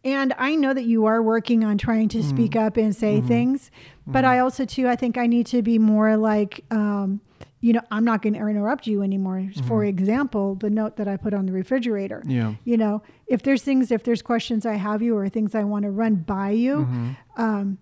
[0.03, 2.29] and i know that you are working on trying to mm-hmm.
[2.29, 3.27] speak up and say mm-hmm.
[3.27, 3.71] things
[4.07, 7.21] but i also too i think i need to be more like um
[7.59, 11.15] you know i'm not going to interrupt you anymore for example the note that i
[11.15, 12.55] put on the refrigerator Yeah.
[12.63, 15.83] you know if there's things if there's questions i have you or things i want
[15.83, 16.87] to run by you
[17.37, 17.77] um,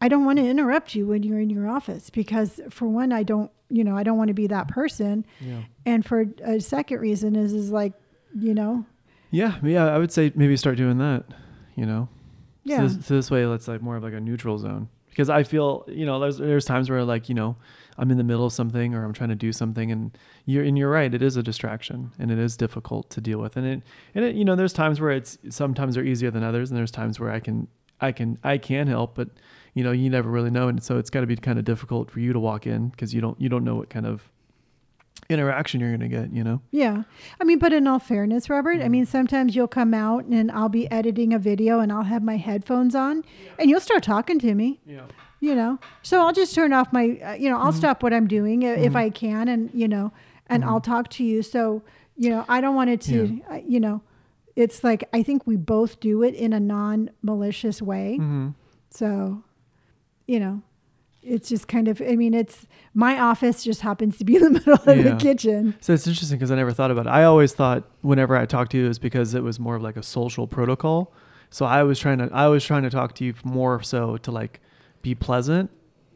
[0.00, 3.22] i don't want to interrupt you when you're in your office because for one i
[3.22, 5.62] don't you know i don't want to be that person Yeah.
[5.84, 7.92] and for a second reason is is like
[8.38, 8.84] you know
[9.30, 11.24] Yeah, yeah, I would say maybe start doing that.
[11.74, 12.08] You know,
[12.64, 12.76] Yeah.
[12.78, 15.44] So this, so this way, it's like more of like a neutral zone because I
[15.44, 17.56] feel you know there's there's times where like you know
[17.96, 20.76] I'm in the middle of something or I'm trying to do something and you're and
[20.76, 23.56] you're right, it is a distraction and it is difficult to deal with.
[23.56, 23.82] And it
[24.14, 26.90] and it you know there's times where it's sometimes they're easier than others and there's
[26.90, 27.66] times where I can
[27.98, 29.30] I can I can help but
[29.72, 30.68] you know you never really know.
[30.68, 33.14] And so it's got to be kind of difficult for you to walk in because
[33.14, 34.28] you don't you don't know what kind of
[35.28, 37.02] interaction you're gonna get you know Yeah.
[37.40, 38.84] I mean, but in all fairness, Robert, Mm-hmm.
[38.84, 42.22] I mean, sometimes you'll come out and I'll be editing a video and I'll have
[42.22, 43.24] my headphones on
[43.58, 45.02] and you'll start talking to me, yeah
[45.38, 45.78] you know.
[46.02, 47.66] So I'll just turn off my, uh, you know, Mm-hmm.
[47.66, 50.10] I'll stop what I'm doing i- if I can and, you know,
[50.48, 51.42] and I'll talk to you.
[51.42, 51.82] So,
[52.16, 54.00] you know, I don't want it to, uh, you know,
[54.54, 58.16] it's like I think we both do it in a non malicious way.
[58.20, 58.48] mm-hmm.
[58.90, 59.42] So,
[60.26, 60.62] you know,
[61.26, 64.50] it's just kind of, I mean, it's my office just happens to be in the
[64.58, 65.02] middle of Yeah.
[65.10, 65.74] the kitchen.
[65.80, 67.10] So it's interesting because I never thought about it.
[67.10, 69.82] I always thought whenever I talked to you, it was because it was more of
[69.82, 71.12] like a social protocol.
[71.50, 74.30] So I was trying to, I was trying to talk to you more so to
[74.30, 74.60] like
[75.02, 75.70] be pleasant,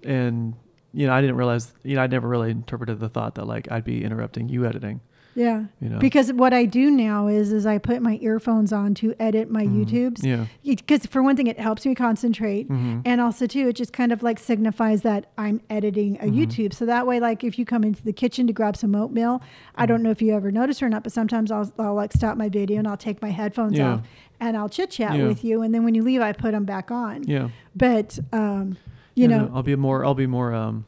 [0.05, 0.55] and
[0.93, 3.71] you know, I didn't realize, you know, I never really interpreted the thought that like
[3.71, 5.01] I'd be interrupting you editing.
[5.37, 5.65] Yeah.
[5.81, 9.15] You know, Because what I do now is is I put my earphones on to
[9.21, 10.25] edit my YouTubes.
[10.25, 13.03] yeah, Because for one thing, it helps me concentrate, Mhm.
[13.05, 16.75] and also too, it just kind of like signifies that I'm editing a YouTube.
[16.75, 19.41] So that way, like if you come into the kitchen to grab some oatmeal,
[19.77, 22.37] I don't know if you ever notice or not, but sometimes I'll, I'll like stop
[22.37, 23.93] my video and I'll take my headphones Yeah.
[23.95, 24.01] off
[24.41, 25.27] and I'll chit chat Yeah.
[25.29, 27.23] with you, and then when you leave, I put them back on.
[27.23, 27.49] yeah.
[27.77, 28.77] But um,
[29.15, 30.85] you Yeah, know, no, I'll be more, I'll be more um,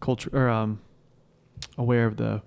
[0.00, 0.80] culture or um,
[1.76, 2.42] aware of the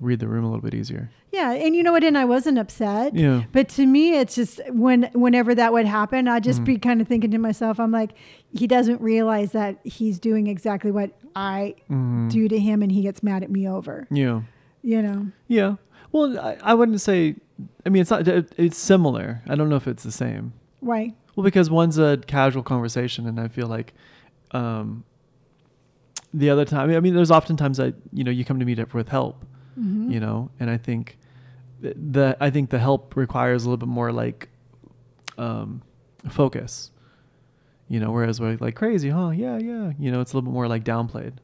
[0.00, 1.10] read the room a little bit easier.
[1.32, 2.02] yeah, and you know what?
[2.04, 3.14] And I wasn't upset.
[3.14, 6.64] Yeah, But to me, it's just when whenever that would happen, I'd just Mm-hmm.
[6.64, 8.12] be kind of thinking to myself, I'm like,
[8.52, 12.30] he doesn't realize that he's doing exactly what I Mhm.
[12.30, 14.06] do to him, and he gets mad at me over.
[14.10, 14.42] yeah.
[14.82, 15.26] You know?
[15.46, 15.74] Yeah.
[16.12, 17.36] Well, I, I wouldn't say.
[17.84, 18.26] I mean, it's not.
[18.26, 19.42] it- It's similar.
[19.46, 20.54] I don't know if it's the same.
[20.80, 21.14] Right?
[21.36, 23.92] Well, because one's a casual conversation, and I feel like,
[24.52, 25.04] um,
[26.32, 26.90] the other time.
[26.90, 29.44] I mean, there's oftentimes I, you know, you come to meet up with help,
[29.78, 30.10] Mhm.
[30.12, 31.16] you know, and I think
[31.80, 34.48] the I think the help requires a little bit more like,
[35.38, 35.82] um,
[36.28, 36.90] focus.
[37.88, 39.30] You know, whereas we're like crazy, huh?
[39.30, 39.92] Yeah, yeah.
[39.98, 41.34] You know, it's a little bit more like downplayed.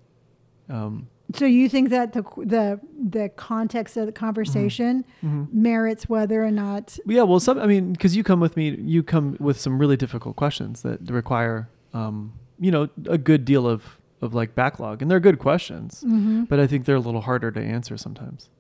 [0.69, 5.53] Um, So you think that the the the context of the conversation mhm.
[5.53, 6.99] merits whether or not?
[7.05, 7.59] Yeah, well, some.
[7.59, 11.01] I mean, because you come with me, you come with some really difficult questions that
[11.11, 16.03] require, um, you know, a good deal of of like backlog, and they're good questions,
[16.03, 18.51] hmm but I think they're a little harder to answer sometimes.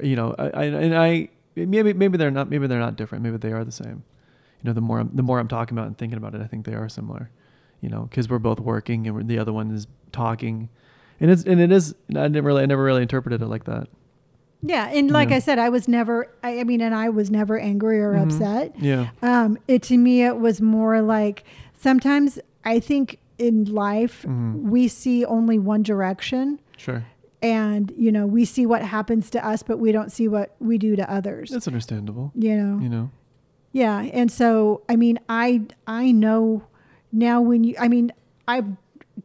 [0.00, 3.24] You know, I, I and I maybe maybe they're not maybe they're not different.
[3.24, 4.04] Maybe they are the same.
[4.62, 6.46] You know, the more I'm, the more I'm talking about and thinking about it, I
[6.46, 7.30] think they are similar.
[7.80, 10.68] You know, because we're both working and the other one is talking,
[11.18, 11.96] and it's and it is.
[12.10, 13.88] I didn't really, I never really interpreted it like that.
[14.64, 15.36] Yeah, and like Yeah.
[15.36, 16.28] I said, I was never.
[16.44, 18.22] I, I mean, and I was never angry or Mhm.
[18.22, 18.76] upset.
[18.78, 19.08] Yeah.
[19.20, 21.42] Um, it to me, it was more like
[21.76, 24.62] sometimes I think in life Mhm.
[24.74, 27.02] we see only one direction, Sure.
[27.42, 30.78] and you know we see what happens to us but we don't see what we
[30.78, 32.30] do to others That's understandable.
[32.34, 33.10] you know You know.
[33.72, 36.62] yeah and so i mean i i know
[37.10, 38.12] now when you i mean
[38.46, 38.62] i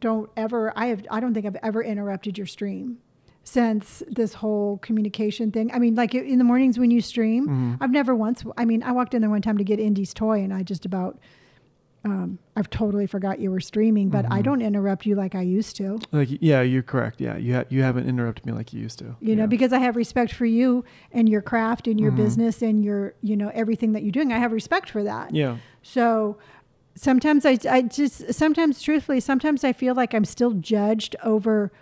[0.00, 2.98] don't ever i have i don't think i've ever interrupted your stream
[3.44, 7.76] since this whole communication thing i mean like in the mornings when you stream Mhm.
[7.80, 10.42] i've never once i mean i walked in there one time to get indy's toy
[10.42, 11.18] and i just about
[12.04, 14.44] um, i've totally forgot you were streaming but i Mhm.
[14.44, 17.20] don't interrupt you like i used to Like yeah, you're correct.
[17.20, 19.16] Yeah, you ha- you haven't interrupted me like you used to.
[19.20, 22.16] you know because i have respect for you and your craft and your Mhm.
[22.16, 25.56] business and your you know everything that you're doing i have respect for that yeah.
[25.82, 26.36] so
[26.94, 31.72] sometimes I, I just sometimes truthfully sometimes i feel like i'm still judged over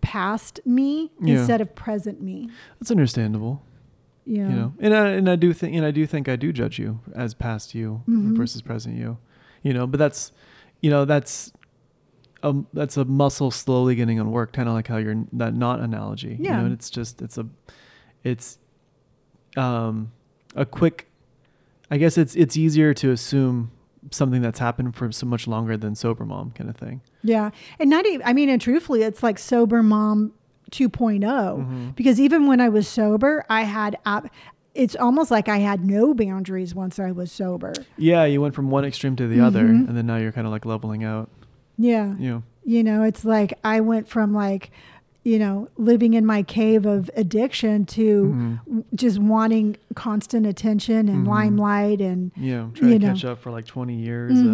[0.00, 1.36] past me Yeah.
[1.38, 2.48] instead of present me
[2.80, 3.62] That's understandable.
[4.24, 6.52] yeah You know, and I and I do think and I do think I do
[6.52, 8.36] judge you as past you Mhm.
[8.36, 9.18] versus present you.
[9.66, 10.32] You know, but that's,
[10.80, 11.52] you know, that's.
[12.42, 16.36] Um, that's a muscle slowly getting unworked, kind of like how you're that not analogy.
[16.38, 16.50] Yeah.
[16.50, 17.46] You know, and it's just it's a,
[18.22, 18.58] it's,
[19.56, 20.12] um,
[20.54, 21.08] a quick.
[21.90, 23.70] I guess it's it's easier to assume
[24.12, 27.00] something that's happened for so much longer than sober mom kind of thing.
[27.24, 27.50] yeah
[27.80, 30.32] and not even i mean and truthfully it's like sober mom
[30.70, 31.96] 2 Mhm.
[31.96, 34.30] because even when i was sober i had ab-
[34.76, 38.70] it's almost like i had no boundaries once i was sober Yeah, you went from
[38.70, 39.88] one extreme to the other, Mhm.
[39.88, 41.28] and then now you're kind of like leveling out.
[41.78, 44.70] yeah You know, You know, it's like I went from like,
[45.22, 48.84] you know, living in my cave of addiction to Mhm.
[48.94, 51.28] just wanting constant attention and Mhm.
[51.28, 53.12] limelight and yeah, trying You to know.
[53.12, 54.46] catch up for like 20 years of,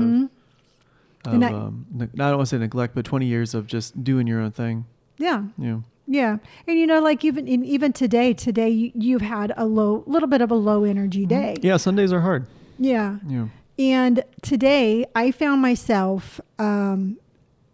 [1.24, 3.66] of And I- um, ne- I don't want to say neglect, but 20 years of
[3.66, 4.84] just doing your own thing.
[5.18, 6.38] yeah, know, yeah.
[6.66, 10.28] And you know, like even in, even today, today you, you've had a low, little
[10.28, 11.56] bit of a low energy day.
[11.62, 12.46] yeah, Sundays are hard.
[12.78, 13.18] Yeah.
[13.28, 13.46] Yeah,
[13.78, 17.18] And today I found myself, um,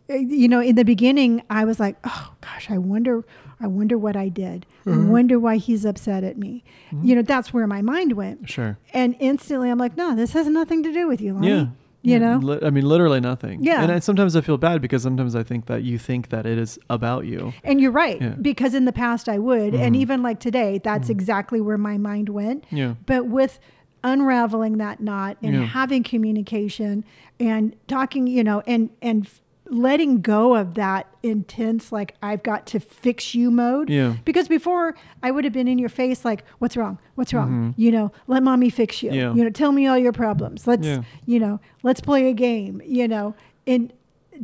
[0.08, 3.24] you know, in the beginning, I was like, oh gosh, I wonder,
[3.60, 4.64] I wonder what I did.
[4.86, 5.08] I Mhm.
[5.08, 6.64] wonder why he's upset at me.
[6.92, 7.04] Mhm.
[7.04, 8.48] You know, that's where my mind went.
[8.48, 8.78] sure.
[8.94, 11.48] And instantly I'm like, no, this has nothing to do with you, Lonnie.
[11.48, 11.66] Yeah.
[12.02, 12.37] You know?
[12.38, 13.62] li- I mean, literally nothing.
[13.62, 13.82] Yeah.
[13.82, 16.56] And I, sometimes I feel bad because sometimes I think that you think that it
[16.56, 17.52] is about you.
[17.64, 18.34] And you're right, Yeah.
[18.40, 19.74] because in the past I would.
[19.74, 19.98] And Mhm.
[19.98, 21.12] even like today, that's Mhm.
[21.12, 22.64] exactly where my mind went.
[22.70, 22.94] Yeah.
[23.04, 23.58] But with
[24.04, 25.64] unraveling that knot and Yeah.
[25.64, 27.04] having communication
[27.40, 29.28] and talking, you know, and, and
[29.70, 33.90] letting go of that intense, like, I've got to fix you mode.
[33.90, 34.14] Yeah.
[34.24, 36.98] Because before I would have been in your face, like, what's wrong?
[37.16, 37.50] What's wrong?
[37.50, 37.74] Mhm.
[37.76, 39.12] You know, let mommy fix you.
[39.12, 39.35] Yeah.
[39.35, 40.66] You know, tell me all your problems.
[40.66, 41.02] Let's, Yeah.
[41.26, 43.35] you know, let's play a game, you know.
[43.66, 43.92] And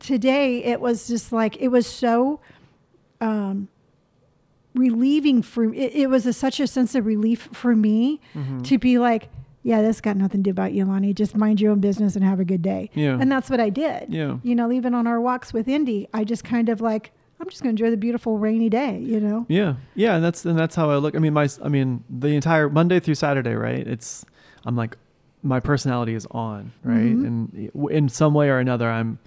[0.01, 2.41] today it was just like, it was so
[3.21, 3.69] um,
[4.75, 8.65] relieving for it, it was a, such a sense of relief for me Mhm.
[8.65, 9.29] to be like,
[9.65, 11.13] yeah, this got nothing to do about you, Lonnie.
[11.15, 12.91] Just mind your own business and have a good day.
[12.95, 13.19] Yeah.
[13.21, 14.13] And that's what I did.
[14.13, 14.37] Yeah.
[14.43, 17.63] You know, even on our walks with Indy, I just kind of like, I'm just
[17.63, 19.47] going to enjoy the beautiful rainy day, you know?
[19.49, 21.17] Yeah, yeah, and that's and that's how I look.
[21.17, 23.85] I mean, my I mean, the entire Monday through Saturday, right?
[23.87, 24.25] It's
[24.65, 24.97] I'm like
[25.43, 27.15] my personality is on, right?
[27.15, 27.27] Mhm.
[27.27, 29.19] And in some way or another, I'm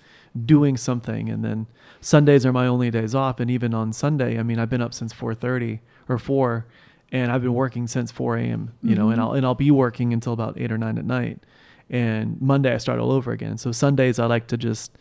[0.46, 1.68] doing something, and then
[2.00, 3.40] Sundays are my only days off.
[3.40, 6.66] And even on Sunday, I mean, I've been up since 4:30 or four,
[7.12, 8.74] and I've been working since 4 a.m.
[8.84, 9.24] You know, and Mhm.
[9.24, 11.40] I'll and I'll be working until about eight or nine at night.
[11.90, 13.58] And Monday I start all over again.
[13.58, 14.92] So Sundays I like to just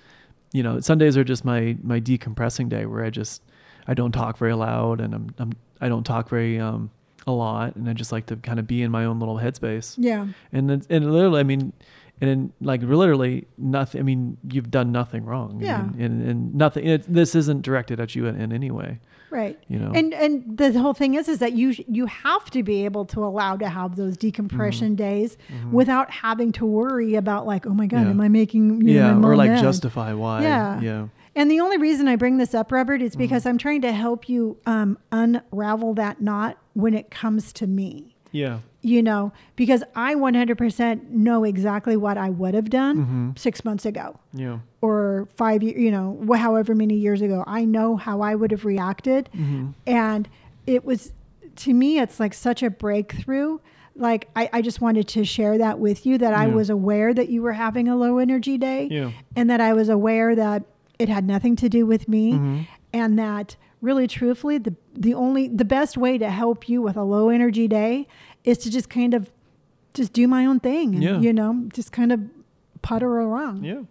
[0.52, 3.42] you know, Sundays are just my my decompressing day where I just
[3.88, 6.90] I don't talk very loud and I'm, I'm I don't talk very um
[7.26, 9.96] a lot and I just like to kind of be in my own little headspace.
[9.98, 10.28] Yeah.
[10.52, 11.72] And then and literally I mean
[12.20, 15.60] and then, like literally nothing I mean you've done nothing wrong.
[15.60, 15.82] Yeah.
[15.82, 19.00] mean, and, and nothing it, this isn't directed at you in, in any way,
[19.30, 19.58] Right.
[19.68, 19.92] you know.
[19.94, 23.24] And and the whole thing is is that you you have to be able to
[23.24, 25.72] allow to have those decompression days Mhm.
[25.72, 28.10] without having to worry about like, oh my God, Yeah.
[28.10, 29.62] am I making you yeah, my or like mad?
[29.62, 30.42] justify why.
[30.42, 30.80] Yeah.
[30.80, 31.08] Yeah.
[31.34, 33.06] And the only reason I bring this up, Robert, Mm-hmm.
[33.08, 37.66] is because I'm trying to help you um, unravel that knot when it comes to
[37.66, 38.16] me.
[38.32, 38.60] Yeah.
[38.86, 43.38] You know, because I 100% know exactly what I would have done Mhm.
[43.38, 44.58] six months ago Yeah.
[44.80, 47.42] or five years, you know, however many years ago.
[47.48, 49.28] I know how I would have reacted.
[49.36, 49.74] Mhm.
[49.88, 50.28] And
[50.68, 51.12] it was,
[51.56, 53.58] to me, it's like such a breakthrough.
[53.96, 57.28] Like, I, I just wanted to share that with you that I was aware that
[57.28, 59.10] you were having a low energy day Yeah.
[59.34, 60.62] and that I was aware that
[61.00, 62.66] it had nothing to do with me Mhm.
[62.92, 67.02] and that really truthfully the the only the best way to help you with a
[67.04, 68.06] low energy day
[68.46, 69.30] is to just kind of
[69.92, 71.18] just do my own thing and Yeah.
[71.20, 72.20] you know just kind of
[72.82, 73.64] putter around.
[73.64, 73.82] Yeah.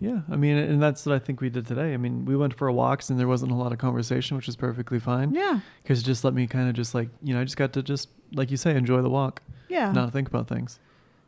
[0.00, 0.20] Yeah.
[0.30, 1.92] I mean, and that's what I think we did today.
[1.92, 4.54] I mean, we went for walks and there wasn't a lot of conversation, which is
[4.54, 5.34] perfectly fine.
[5.34, 7.72] yeah Because it just let me kind of just like, you know, I just got
[7.72, 10.78] to just, like you say, enjoy the walk, yeah not think about things.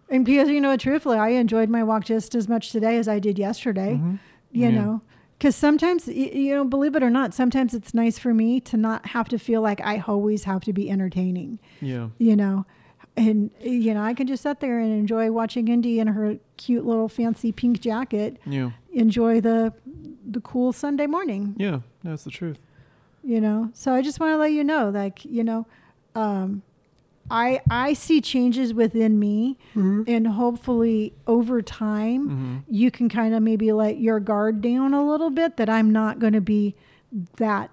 [0.08, 3.18] and because you know truthfully i enjoyed my walk just as much today as i
[3.20, 4.18] did yesterday Mhm.
[4.52, 4.70] you Yeah.
[4.78, 5.02] know
[5.40, 9.06] Because sometimes, you know, believe it or not, sometimes it's nice for me to not
[9.06, 12.08] have to feel like I always have to be entertaining, Yeah.
[12.18, 12.66] you know.
[13.16, 16.84] And, you know, I can just sit there and enjoy watching Indy in her cute
[16.84, 18.72] little fancy pink jacket, Yeah.
[18.92, 19.72] enjoy the
[20.30, 21.80] the cool Sunday morning, Yeah.
[22.04, 22.58] That's the truth.
[23.24, 23.70] you know.
[23.72, 25.66] So I just want to let you know, like, you know,
[26.14, 26.60] um,
[27.30, 33.42] I I see changes within me, and hopefully over time, hmm you can kind of
[33.42, 36.74] maybe let your guard down a little bit that I'm not going to be
[37.36, 37.70] that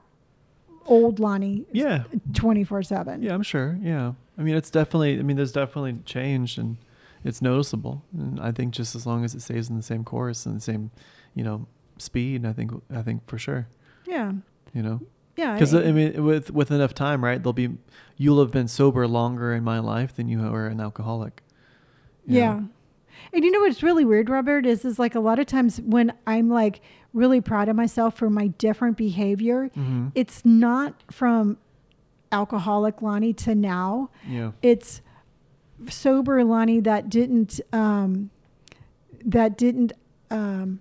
[0.85, 2.03] old Lonnie Yeah.
[2.33, 3.21] 24 7.
[3.21, 3.77] Yeah, I'm sure.
[3.81, 4.13] Yeah.
[4.37, 6.77] I mean, it's definitely, I mean, there's definitely change and
[7.23, 8.03] it's noticeable.
[8.17, 10.61] And I think just as long as it stays in the same course and the
[10.61, 10.91] same,
[11.35, 11.67] you know,
[11.97, 13.67] speed, I think, I think for sure,
[14.07, 14.33] Yeah.
[14.73, 15.01] you know,
[15.37, 15.53] Yeah.
[15.53, 17.41] because I mean, with, with enough time, right.
[17.41, 17.69] There'll be,
[18.17, 21.43] you'll have been sober longer in my life than you were an alcoholic.
[22.25, 22.53] yeah.
[22.53, 22.69] know?
[23.33, 26.13] And you know what's really weird, Robert, is is like a lot of times when
[26.27, 26.81] I'm like
[27.13, 30.11] really proud of myself for my different behavior, Mhm.
[30.15, 31.57] it's not from
[32.31, 34.09] alcoholic Lonnie to now.
[34.27, 34.51] Yeah.
[34.61, 35.01] It's
[35.89, 38.29] sober Lonnie that didn't um,
[39.25, 39.93] that didn't
[40.29, 40.79] um,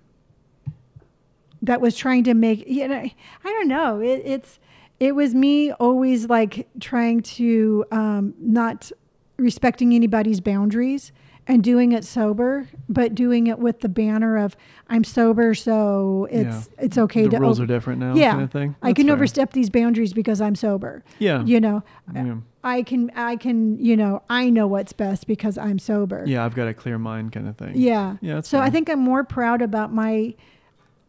[1.61, 4.59] that was trying to make you know I don't know it, it's
[4.99, 8.91] it was me always like trying to um, not
[9.37, 11.11] respecting anybody's boundaries
[11.49, 14.57] and doing it sober, but doing it with the banner of
[14.89, 18.15] I'm sober, so it's it's okay the to rules are different now.
[18.15, 18.31] Yeah.
[18.31, 18.75] Kind of thing.
[18.81, 19.15] I can fair.
[19.15, 21.03] overstep these boundaries because I'm sober.
[21.19, 21.43] Yeah.
[21.45, 22.37] You know, Yeah.
[22.63, 26.23] I can I can you know I know what's best because I'm sober.
[26.25, 26.43] Yeah.
[26.43, 27.73] I've got a clear mind kind of thing.
[27.75, 28.17] Yeah.
[28.19, 28.41] Yeah.
[28.41, 30.33] So I think I'm more proud about my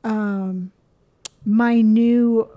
[0.05, 0.71] um
[1.45, 2.49] my new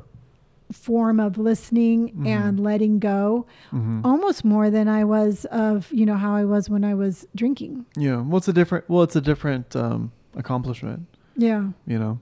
[0.72, 2.26] form of listening Mhm.
[2.28, 4.02] and letting go Mhm.
[4.06, 7.86] almost more than I was of, you know, how I was when I was drinking.
[7.98, 8.22] Yeah.
[8.22, 11.72] Well, it's a different, well, it's a different, um, accomplishment, Yeah.
[11.86, 12.20] you know?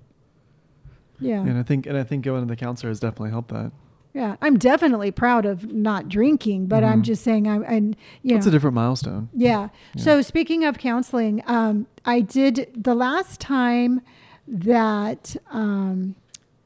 [1.20, 1.42] Yeah.
[1.42, 3.72] And I think, and I think going to the counselor has definitely helped that.
[4.16, 4.36] Yeah.
[4.42, 7.06] I'm definitely proud of not drinking, but I'm Mhm.
[7.06, 9.30] just saying I'm and you It's know a different milestone.
[9.34, 9.70] Yeah.
[9.94, 10.02] Yeah.
[10.04, 14.02] So speaking of counseling, um, I did the last time
[14.50, 16.16] that um,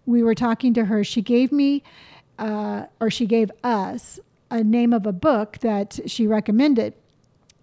[0.05, 1.03] we were talking to her.
[1.03, 1.83] She gave me,
[2.39, 4.19] uh, or she gave us,
[4.49, 6.93] a name of a book that she recommended,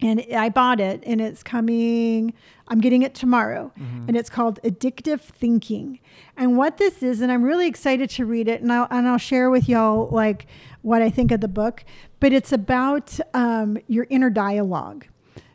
[0.02, 2.32] and I bought it, and it's coming.
[2.68, 4.08] I'm getting it tomorrow, Mhm.
[4.08, 6.00] and it's called Addictive Thinking.
[6.36, 9.18] And what this is, and I'm really excited to read it, and I'll and I'll
[9.18, 10.46] share with y'all like
[10.82, 11.84] what I think of the book.
[12.18, 15.06] But it's about um, your inner dialogue,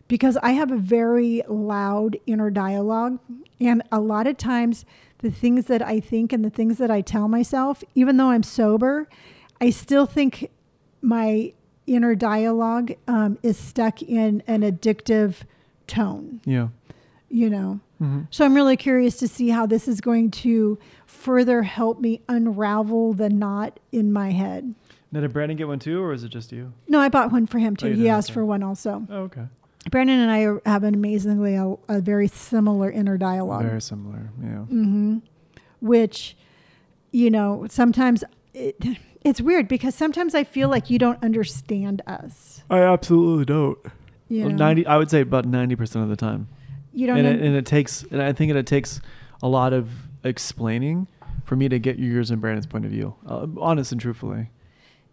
[0.08, 3.20] because I have a very loud inner dialogue,
[3.60, 4.86] and a lot of times
[5.20, 8.44] the things that I think and the things that I tell myself, even though I'm
[8.44, 9.08] sober,
[9.60, 10.52] I still think
[11.02, 11.54] my
[11.88, 15.38] inner dialogue um, is stuck in an addictive
[15.88, 16.42] tone.
[16.46, 16.68] Yeah.
[17.30, 17.80] You know.
[18.00, 22.22] hmm So I'm really curious to see how this is going to further help me
[22.30, 24.76] unravel the knot in my head.
[25.12, 26.74] Now, did Brandon get one too, or is it just you?
[26.88, 27.88] No, I bought one for him too.
[27.88, 28.34] Oh, he asked Okay.
[28.36, 29.08] for one also.
[29.10, 29.46] Oh, okay.
[29.92, 33.64] Brandon and I have an amazingly a, a very similar inner dialogue.
[33.64, 34.32] Very similar.
[34.42, 34.48] Yeah.
[34.48, 35.18] Mm-hmm.
[35.80, 36.36] Which,
[37.12, 38.76] you know, sometimes it,
[39.24, 42.64] it's weird because sometimes I feel like you don't understand us.
[42.70, 43.78] I absolutely don't.
[44.28, 44.56] You know?
[44.56, 46.48] Ninety, I would say about ninety percent of the time,
[46.94, 47.18] You don't.
[47.18, 49.00] and it, and it takes, and I think it takes
[49.44, 49.90] a lot of
[50.24, 51.08] explaining
[51.44, 54.50] for me to get yours and Brandon's point of view, uh, honest and truthfully.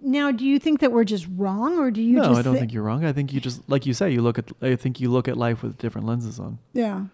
[0.02, 2.34] Now, do you think that we're just wrong, or do you no?
[2.34, 3.04] I don't thi- think you're wrong.
[3.04, 4.50] I think you just, like you say, you look at.
[4.60, 6.58] I think you look at life with different lenses on.
[6.72, 7.04] Yeah.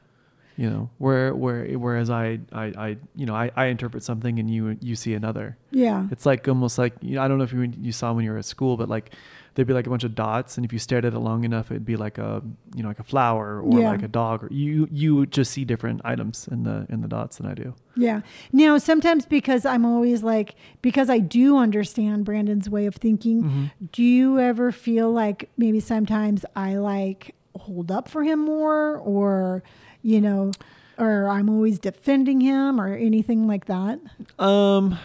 [0.57, 4.51] You know, where where whereas I I, I you know I, I interpret something and
[4.51, 5.57] you you see another.
[5.71, 6.09] Yeah.
[6.11, 8.33] It's like almost like you know, I don't know if you you saw when you
[8.33, 9.13] were at school, but like
[9.59, 11.73] there'd be like a bunch of dots, and if you stared at it long enough,
[11.73, 12.41] it'd be like a
[12.77, 13.91] you know like a flower or Yeah.
[13.91, 17.39] like a dog, or you you just see different items in the in the dots
[17.39, 17.75] than I do.
[17.97, 18.21] Yeah.
[18.53, 23.65] Now, sometimes because I'm always like, because I do understand Brandon's way of thinking, Mm-hmm.
[23.91, 29.65] do you ever feel like maybe sometimes I like hold up for him more or,
[30.03, 30.53] you know,
[30.99, 33.99] or I'm always defending him or anything like that?
[34.39, 34.97] Um,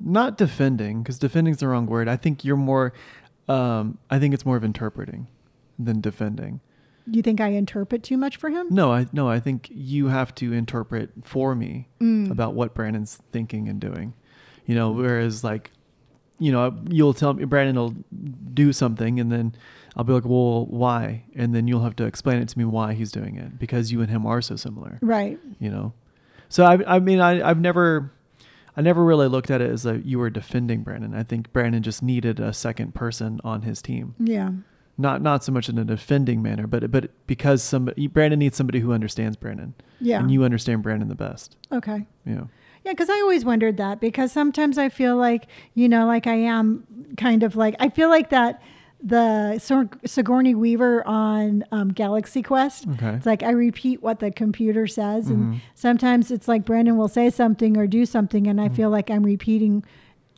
[0.00, 2.08] not defending because defending's the wrong word.
[2.08, 2.92] I think you're more.
[3.48, 5.26] Um, I think it's more of interpreting
[5.78, 6.60] than defending.
[7.06, 8.68] You think I interpret too much for him?
[8.70, 12.30] No, I no, I think you have to interpret for me Mm.
[12.30, 14.14] about what Brandon's thinking and doing.
[14.66, 15.72] You know, whereas like,
[16.38, 17.94] you know, you'll tell me Brandon will
[18.54, 19.54] do something and then
[19.96, 21.24] I'll be like, well, why?
[21.34, 24.00] And then you'll have to explain it to me why he's doing it because you
[24.02, 24.98] and him are so similar.
[25.02, 25.38] Right.
[25.58, 25.92] You know,
[26.48, 28.12] so I, I mean, I, I've never,
[28.80, 31.14] I never really looked at it as a you were defending Brandon.
[31.14, 34.52] I think Brandon just needed a second person on his team Yeah.
[34.96, 38.80] not not so much in a defending manner, but but because somebody Brandon needs somebody
[38.80, 40.20] who understands Brandon, Yeah.
[40.20, 41.56] and you understand Brandon the best.
[41.70, 42.06] okay.
[42.24, 42.44] Yeah,
[42.86, 46.36] Yeah, because I always wondered that because sometimes I feel like, you know, like I
[46.36, 46.84] am
[47.18, 48.62] kind of like, I feel like that
[49.02, 49.58] the
[50.04, 52.86] Sigourney Weaver on um, Galaxy Quest.
[52.86, 53.08] Okay.
[53.14, 55.26] It's like I repeat what the computer says.
[55.28, 55.30] Mhm.
[55.30, 58.76] And sometimes it's like Brandon will say something or do something, and I Mhm.
[58.76, 59.84] feel like I'm repeating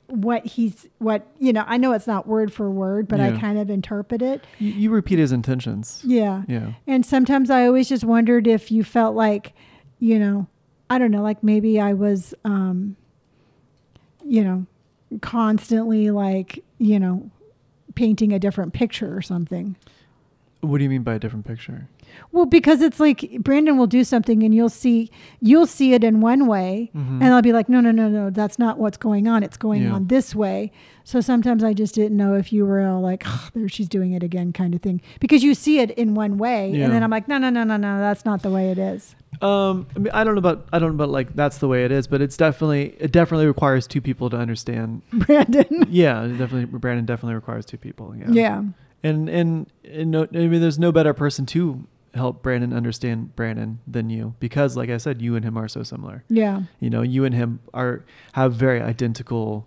[0.06, 3.58] what he's, what, you know, I know it's not word for word, but I kind
[3.58, 4.44] of interpret it.
[4.58, 6.02] You, you repeat his intentions.
[6.04, 6.42] Yeah.
[6.46, 6.72] Yeah.
[6.86, 9.54] And sometimes I always just wondered if you felt like,
[10.00, 10.46] you know,
[10.90, 12.96] I don't know, like maybe I was, um,
[14.22, 14.66] you know,
[15.22, 17.30] constantly like, you know,
[17.94, 19.76] painting a different picture or something.
[20.60, 21.88] What do you mean by a different picture?
[22.30, 26.20] Well, because it's like Brandon will do something and you'll see you'll see it in
[26.20, 27.20] one way Mhm.
[27.22, 29.42] and I'll be like, no, no, no, no, that's not what's going on.
[29.42, 29.92] It's going Yeah.
[29.92, 30.70] on this way.
[31.04, 34.12] So sometimes I just didn't know if you were all like, "Ugh, there she's doing
[34.12, 35.00] it again kind of thing.
[35.18, 36.84] Because you see it in one way Yeah.
[36.84, 39.16] and then I'm like, no, no, no, no, no, that's not the way it is.
[39.42, 41.84] Um, I mean, I don't know about I don't know about like that's the way
[41.84, 45.02] it is, but it's definitely it definitely requires two people to understand.
[45.12, 45.86] Brandon.
[45.90, 48.14] Yeah, definitely Brandon definitely requires two people.
[48.16, 48.30] Yeah.
[48.30, 48.64] Yeah.
[49.02, 53.80] And and, and no, I mean, there's no better person to help Brandon understand Brandon
[53.86, 56.24] than you because, like I said, you and him are so similar.
[56.28, 56.62] Yeah.
[56.78, 59.66] You know, you and him are have very identical,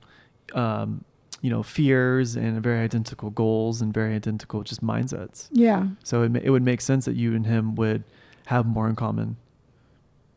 [0.53, 1.03] um,
[1.41, 5.49] you know, fears and very identical goals and very identical just mindsets.
[5.51, 5.87] Yeah.
[6.03, 8.05] So it it would make sense that you and him would
[8.45, 9.35] have more in common.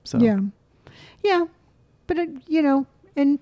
[0.09, 0.39] So Yeah.
[1.23, 1.45] Yeah.
[2.07, 2.87] But, it, you know,
[3.17, 3.39] and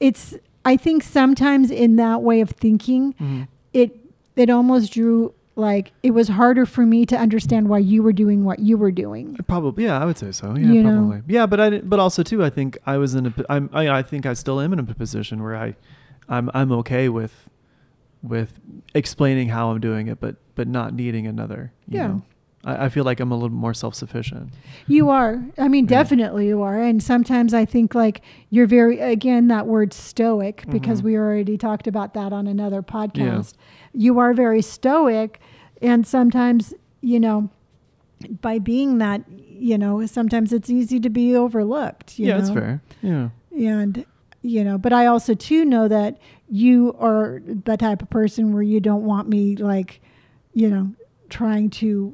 [0.00, 0.34] it's,
[0.64, 3.46] I think sometimes in that way of thinking, Mhm.
[3.72, 3.96] it,
[4.36, 8.44] it almost drew like it was harder for me to understand why you were doing
[8.44, 9.36] what you were doing.
[9.46, 10.56] Probably, yeah, I would say so.
[10.56, 11.22] Yeah, You know?
[11.28, 14.02] Yeah, but I, but also too, I think I was in a, I'm, I, I
[14.02, 15.76] think I still am in a position where I,
[16.28, 17.48] I'm, I'm okay with,
[18.22, 18.58] with
[18.94, 21.72] explaining how I'm doing it, but, but not needing another.
[21.88, 22.06] You Yeah.
[22.08, 22.22] Know?
[22.64, 24.50] I, I feel like I'm a little more self-sufficient.
[24.86, 25.42] You are.
[25.58, 25.90] I mean, Yeah.
[25.98, 26.80] definitely you are.
[26.80, 31.04] And sometimes I think like you're very, again, that word stoic, because Mhm.
[31.04, 33.54] we already talked about that on another podcast.
[33.92, 35.40] You are very stoic.
[35.82, 37.48] And sometimes, you know,
[38.42, 42.18] by being that, you know, sometimes it's easy to be overlooked.
[42.18, 42.82] You yeah, that's fair.
[43.02, 43.30] Yeah.
[43.56, 44.04] And,
[44.42, 46.18] you know, but I also too know that
[46.50, 50.00] you are the type of person where you don't want me like,
[50.52, 50.90] you know,
[51.30, 52.12] trying to,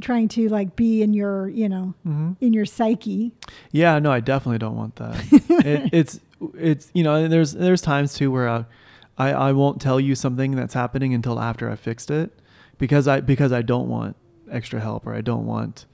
[0.00, 3.32] trying to like be in your, you know, hmm in your psyche.
[3.72, 5.16] Yeah, no, I definitely don't want that.
[5.64, 6.20] it, it's
[6.54, 8.64] it's you know, and there's there's times too where I,
[9.18, 12.30] I I won't tell you something that's happening until after I fixed it,
[12.78, 14.16] because I because I don't want
[14.50, 15.86] extra help or I don't want.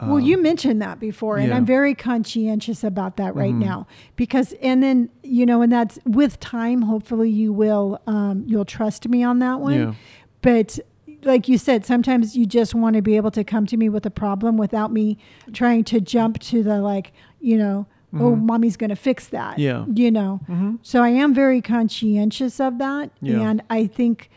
[0.00, 1.56] well, um, you mentioned that before, and yeah.
[1.56, 3.60] I'm very conscientious about that right Mhm.
[3.60, 3.86] now
[4.16, 6.82] because, and then you know, and that's with time.
[6.82, 9.74] Hopefully, you will um, you'll trust me on that one.
[9.80, 9.94] Yeah.
[10.42, 10.78] But
[11.26, 14.06] like you said, sometimes you just want to be able to come to me with
[14.06, 15.18] a problem without me
[15.52, 18.42] trying to jump to the like, you know, oh, Mhm.
[18.42, 19.58] mommy's going to fix that.
[19.58, 19.84] Yeah.
[19.92, 20.40] You know.
[20.48, 20.76] Mm-hmm.
[20.82, 23.40] So I am very conscientious of that, Yeah.
[23.40, 24.30] and I think,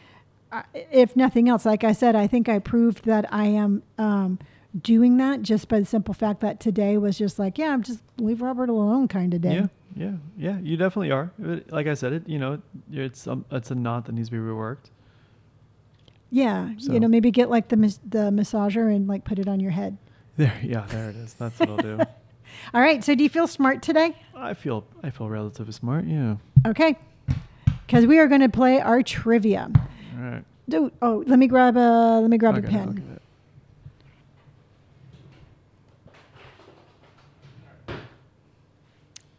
[0.52, 4.40] uh, if nothing else, like I said, I think I proved that I am um,
[4.82, 8.04] doing that just by the simple fact that today was just like, yeah, I'm just
[8.18, 9.56] leave Robert alone kind of day.
[9.56, 10.60] Yeah, yeah, yeah.
[10.60, 11.32] You definitely are.
[11.70, 12.62] Like I said, it you know,
[12.92, 14.90] it's um, it's a knot that needs to be reworked.
[16.32, 19.48] Yeah, So- you know, maybe get like the mas- the massager and like put it
[19.48, 19.98] on your head.
[20.38, 21.34] There, yeah, there it is.
[21.34, 22.00] That's what I'll do.
[22.74, 23.04] All right.
[23.04, 24.16] So do you feel smart today?
[24.36, 26.06] I feel I feel relatively smart.
[26.06, 26.36] Yeah.
[26.66, 26.98] Okay.
[27.86, 29.70] Because we are going to play our trivia.
[29.76, 30.44] All right.
[30.70, 32.88] Do, oh, let me grab a let me grab Okay, a pen.
[32.88, 33.22] I'll get it.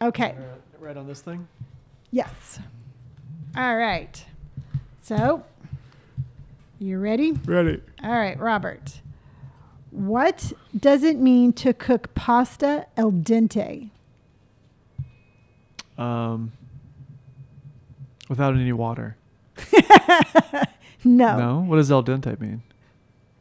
[0.01, 0.35] Okay.
[0.79, 1.47] Right on this thing.
[2.11, 2.59] Yes.
[3.55, 4.23] All right.
[5.03, 5.43] So,
[6.81, 7.31] you ready?
[7.45, 7.81] Ready.
[8.03, 9.01] All right, Robert.
[9.91, 13.89] What does it mean to cook pasta al dente?
[15.97, 16.53] Um.
[18.29, 19.17] Without any water.
[21.03, 21.37] No.
[21.37, 21.59] No.
[21.61, 22.61] What does al dente mean?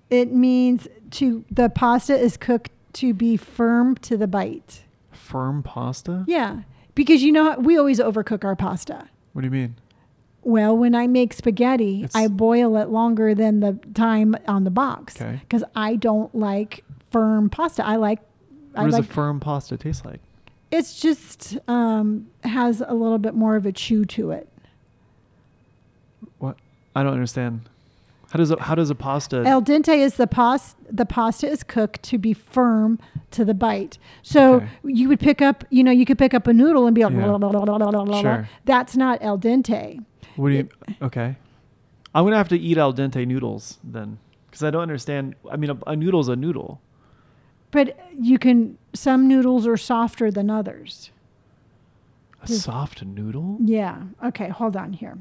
[0.09, 4.85] It means to the pasta is cooked to be firm to the bite.
[5.13, 6.25] Firm pasta.
[6.27, 6.63] Yeah.
[6.95, 9.09] Because you know we always overcook our pasta.
[9.33, 9.77] What do you mean?
[10.43, 14.71] Well, when I make spaghetti, It's- I boil it longer than the time on the
[14.71, 15.41] box Okay.
[15.41, 17.85] because I don't like firm pasta.
[17.87, 18.21] I like
[18.73, 20.21] What I does like a firm pasta taste like?
[20.71, 24.49] it's just um, has a little bit more of a chew to it.
[26.39, 26.57] What?
[26.95, 27.63] I don't understand.
[28.31, 29.43] How does a, how does a pasta?
[29.45, 30.77] Al dente is the pasta.
[30.91, 32.99] The pasta is cooked to be firm
[33.33, 33.99] to the bite.
[34.23, 34.69] So Okay.
[34.85, 37.13] you would pick up, you know, you could pick up a noodle and be like,
[37.13, 37.37] Yeah.
[37.37, 38.21] blah, blah, blah.
[38.21, 38.49] Sure.
[38.65, 40.05] that's not al dente.
[40.37, 40.69] What do you?
[41.03, 41.37] Okay.
[42.15, 45.35] I'm gonna have to eat al dente noodles then, because I don't understand.
[45.51, 46.81] I mean, a, a noodle's a noodle.
[47.71, 48.79] But you can.
[48.93, 51.13] Some noodles are softer than others.
[52.43, 53.59] A soft noodle?
[53.61, 54.03] Yeah.
[54.25, 55.19] Okay, hold on here.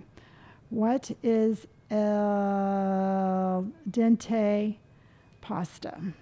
[0.70, 4.78] What is al dente
[5.42, 6.14] pasta?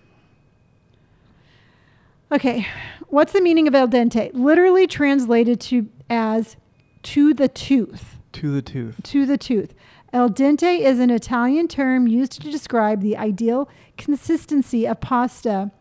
[2.30, 2.68] Okay,
[3.08, 4.32] what's the meaning of al dente?
[4.34, 6.58] Literally translated to as
[7.04, 8.16] to the tooth.
[8.38, 9.02] To the tooth.
[9.02, 9.74] To the tooth.
[10.14, 13.68] El dente is an Italian term used to describe the ideal
[13.98, 15.72] consistency of pasta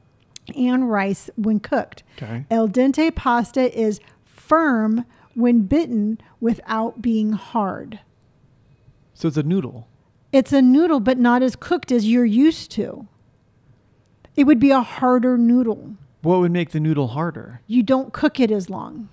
[0.56, 2.02] and rice when cooked.
[2.16, 2.46] Okay.
[2.50, 5.04] Al dente pasta is firm
[5.34, 8.00] when bitten without being hard.
[9.12, 9.86] So it's a noodle.
[10.32, 13.06] It's a noodle, but not as cooked as you're used to.
[14.34, 15.96] It would be a harder noodle.
[16.22, 17.60] What would make the noodle harder?
[17.66, 19.10] You don't cook it as long.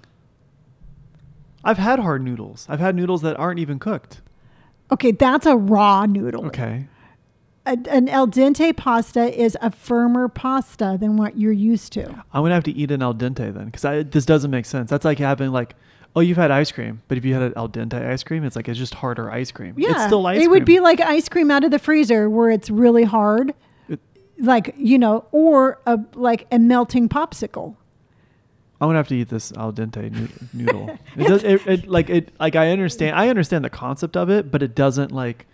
[1.64, 2.66] I've had hard noodles.
[2.70, 4.22] I've had noodles that aren't even cooked.
[4.92, 6.46] Okay, that's a raw noodle.
[6.48, 6.88] Okay.
[7.66, 12.10] A- an al dente pasta is a firmer pasta than what you're used to.
[12.34, 14.90] I'm gonna have to eat an al dente then, because this doesn't make sense.
[14.90, 15.76] That's like having like,
[16.16, 18.58] oh, you've had ice cream, but if you had an al dente ice cream, it's
[18.58, 19.76] like it's just harder ice cream.
[19.78, 20.52] Yeah, it's still ice it cream.
[20.52, 23.54] would be like ice cream out of the freezer where it's really hard,
[23.88, 24.02] It-
[24.38, 27.78] like you know, or a like a melting popsicle.
[28.82, 30.98] I'm gonna have to eat this al dente noo- noodle.
[31.16, 34.52] It does it, it like it like I understand I understand the concept of it,
[34.52, 35.46] but it doesn't like.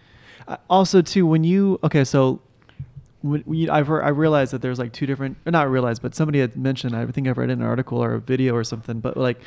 [0.48, 2.42] I- Also, too, when you okay, so
[3.22, 5.38] when we I've heard, I realized that there's like two different.
[5.46, 6.96] Or not realized, but somebody had mentioned.
[6.96, 9.00] I think I've read in an article or a video or something.
[9.00, 9.40] But like,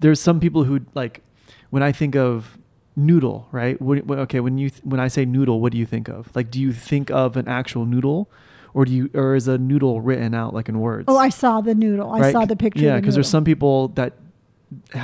[0.00, 1.22] there's some people who like
[1.70, 2.56] when I think of
[2.96, 3.80] noodle, right?
[3.82, 6.28] When- okay, when you th- when I say noodle, what do you think of?
[6.36, 8.28] Like, do you think of an actual noodle,
[8.74, 11.04] or do you or is a noodle written out like in words?
[11.08, 12.10] Oh, I saw the noodle.
[12.10, 12.82] I saw the picture.
[12.82, 14.14] Yeah, of the because there's some people that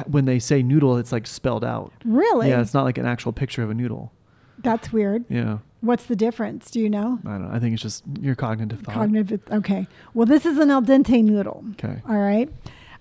[0.06, 1.92] when they say noodle, it's like spelled out.
[2.04, 2.48] Really?
[2.48, 4.12] Yeah, it's not like an actual picture of a noodle.
[4.58, 5.24] That's weird.
[5.30, 6.70] Yeah, What's the difference?
[6.70, 7.18] Do you know?
[7.24, 7.54] I don't know.
[7.54, 8.94] I think it's just your cognitive thought.
[8.94, 9.40] Cognitive.
[9.50, 9.86] Okay.
[10.12, 11.64] Well, this is an al dente noodle.
[11.72, 12.02] okay.
[12.06, 12.50] All right.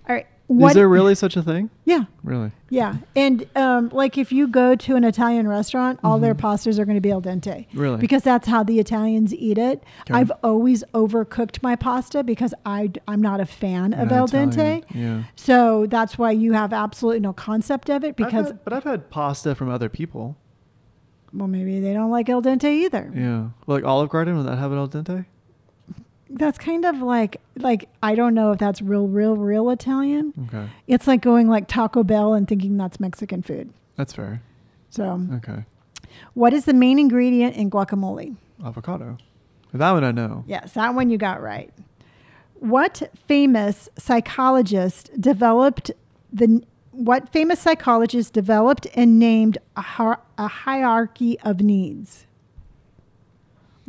[0.08, 0.26] All right.
[0.50, 1.70] Is there really such a thing?
[1.84, 2.04] Yeah.
[2.24, 2.50] Really?
[2.70, 2.96] Yeah.
[3.14, 6.40] And um, like if you go to an Italian restaurant, all their Mhm.
[6.40, 7.66] pastas are going to be al dente.
[7.72, 7.98] Really?
[7.98, 9.84] Because that's how the Italians eat it.
[10.02, 10.14] Okay.
[10.14, 14.50] I've always overcooked my pasta because I, am not a fan You're of al Italian.
[14.50, 14.84] dente.
[14.92, 15.22] Yeah.
[15.36, 18.84] So that's why you have absolutely no concept of it I've because, had- but I've
[18.84, 20.36] had pasta from other people.
[21.32, 23.12] well, maybe they don't like al dente either.
[23.14, 23.50] Yeah.
[23.68, 25.26] Like Olive Garden, would that have it al dente?
[26.32, 30.32] That's kind of like, like, I don't know if that's real, real, real Italian.
[30.46, 30.68] Okay.
[30.86, 33.70] It's like going like Taco Bell and thinking that's Mexican food.
[33.96, 34.40] That's fair.
[34.90, 35.64] So, Okay.
[36.34, 38.36] what is the main ingredient in guacamole?
[38.64, 39.18] Avocado.
[39.72, 40.44] That one I know.
[40.46, 41.72] Yes, that one you got right.
[42.58, 45.90] What famous psychologist developed
[46.32, 46.62] the
[46.92, 52.26] what famous psychologist developed and named a, hier- a hierarchy of needs?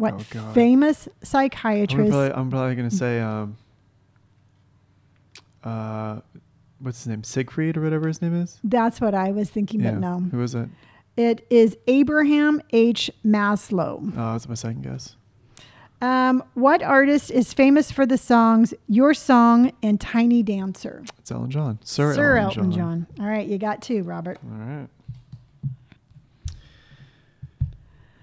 [0.02, 2.14] What Oh, famous psychiatrist?
[2.14, 3.56] I'm probably gonna say um.
[5.64, 6.20] Uh,
[6.80, 7.24] what's his name?
[7.24, 8.60] Siegfried or whatever his name is.
[8.64, 9.92] That's what I was thinking, Yeah.
[9.92, 10.20] but no.
[10.32, 10.70] Who is it?
[11.18, 13.12] It is Abraham H.
[13.26, 14.12] Maslow.
[14.18, 15.16] Oh, that's my second guess.
[16.02, 21.04] Um, what artist is famous for the songs "Your Song" and "Tiny Dancer"?
[21.20, 21.78] It's Ellen John.
[21.84, 22.16] Sir, Elton John.
[22.16, 23.08] Sir Ellen Elton John.
[23.20, 24.40] All right, you got two, Robert.
[24.44, 24.88] All right.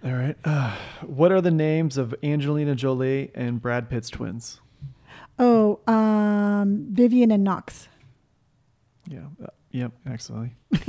[0.05, 0.37] All right.
[0.45, 4.61] Uh, what are the names of Angelina Jolie and Brad Pitt's twins?
[5.39, 7.89] Oh, um, Vivienne and Knox.
[9.09, 9.27] Yeah.
[9.43, 9.93] Uh, yep.
[10.07, 10.55] Actually.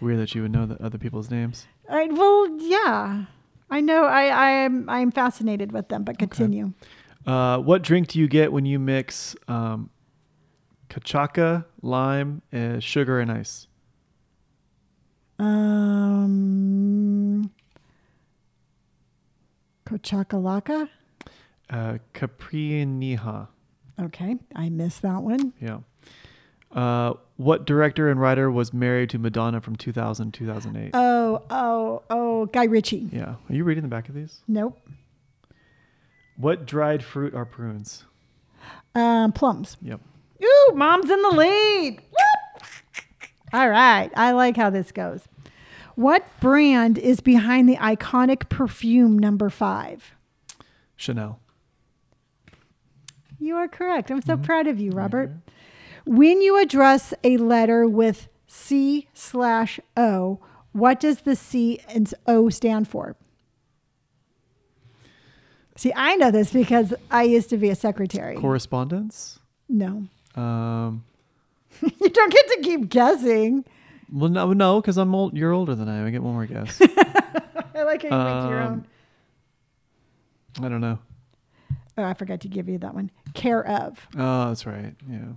[0.00, 1.66] Weird that you would know the other people's names.
[1.88, 3.24] I, well, yeah,
[3.70, 4.04] I know.
[4.04, 6.04] I, I am I'm fascinated with them.
[6.04, 6.72] But continue.
[7.26, 9.90] Uh, what drink do you get when you mix um,
[10.88, 13.66] kachaka, lime, uh, sugar, and ice?
[15.38, 17.23] Um,
[19.86, 20.88] Cochakalaka.
[21.70, 23.48] Uh, Caipirinha.
[24.00, 25.52] Okay, I missed that one.
[25.60, 25.78] Yeah.
[26.72, 30.90] Uh, what director and writer was married to Madonna from 2000 2008?
[30.94, 33.08] Oh, oh, oh, Guy Ritchie.
[33.12, 33.36] yeah.
[33.48, 34.40] Are you reading the back of these?
[34.48, 34.78] Nope.
[36.36, 38.04] What dried fruit are prunes?
[38.96, 39.76] Um, plums.
[39.82, 40.00] Yep.
[40.42, 42.02] Ooh, mom's in the lead.
[43.52, 44.10] All right.
[44.16, 45.22] I like how this goes.
[45.94, 50.12] What brand is behind the iconic perfume number five?
[50.96, 51.38] Chanel.
[53.38, 54.10] You are correct.
[54.10, 54.42] I'm so Mhm.
[54.42, 55.30] proud of you, Robert.
[56.06, 60.40] When you address a letter with C slash O,
[60.72, 63.16] what does the C and O stand for?
[65.76, 68.36] See, I know this because I used to be a secretary.
[68.36, 69.40] Correspondence?
[69.68, 70.04] No.
[70.36, 71.04] Um,
[71.82, 73.64] you don't get to keep guessing.
[74.12, 75.36] Well, no, no, because I'm old.
[75.36, 76.06] You're older than I am.
[76.06, 76.80] I get one more guess.
[77.74, 78.72] I like how you make your Um,
[80.58, 80.64] own.
[80.64, 80.98] I don't know.
[81.98, 83.10] Oh, I forgot to give you that one.
[83.34, 83.98] Care of.
[84.16, 84.94] Oh, that's right.
[85.08, 85.32] Yeah.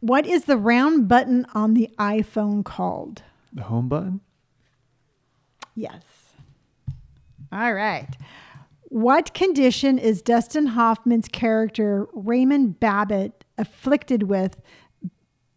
[0.00, 3.22] What is the round button on the iPhone called?
[3.52, 4.20] The home button?
[5.74, 6.02] Yes.
[7.52, 8.08] All right.
[8.90, 14.56] What condition is Dustin Hoffman's character Raymond Babbitt afflicted with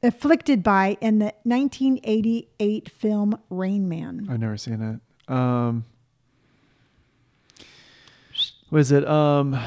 [0.03, 4.27] afflicted by in the 1988 film Rain Man?
[4.29, 5.33] I've never seen it.
[5.33, 5.85] Um,
[8.69, 9.07] what is it?
[9.07, 9.59] Um,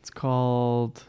[0.00, 1.04] it's called.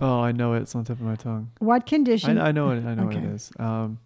[0.00, 0.62] Oh, I know it.
[0.62, 1.50] It's on the tip of my tongue.
[1.58, 2.38] What condition?
[2.38, 2.84] I, I know it.
[2.84, 3.50] I know what it is.
[3.58, 3.98] Um,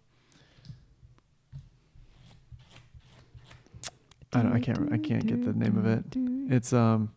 [4.32, 4.52] I don't.
[4.52, 4.92] I can't.
[4.92, 6.04] I can't get the name of it.
[6.52, 7.10] It's um.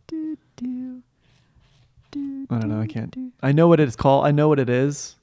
[2.15, 2.79] I don't know.
[2.79, 3.15] I can't.
[3.41, 4.25] I know what it's called.
[4.25, 5.15] I know what it is,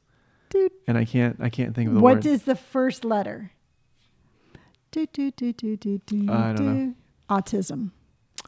[0.86, 1.36] and I can't.
[1.40, 2.26] I can't think of the What word.
[2.26, 3.52] is the first letter?
[4.90, 6.94] Do, do, do, do, do, do, I don't know.
[7.30, 7.92] Autism.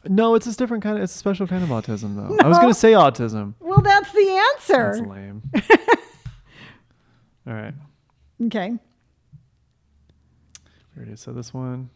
[0.06, 1.02] No, it's a different kind of.
[1.04, 2.36] It's a special kind of autism, though.
[2.44, 3.54] I was gonna say autism.
[3.60, 4.92] Well, that's the answer.
[4.96, 5.42] That's lame.
[7.46, 7.74] All right,
[8.46, 8.70] okay.
[10.94, 11.88] we already said this one.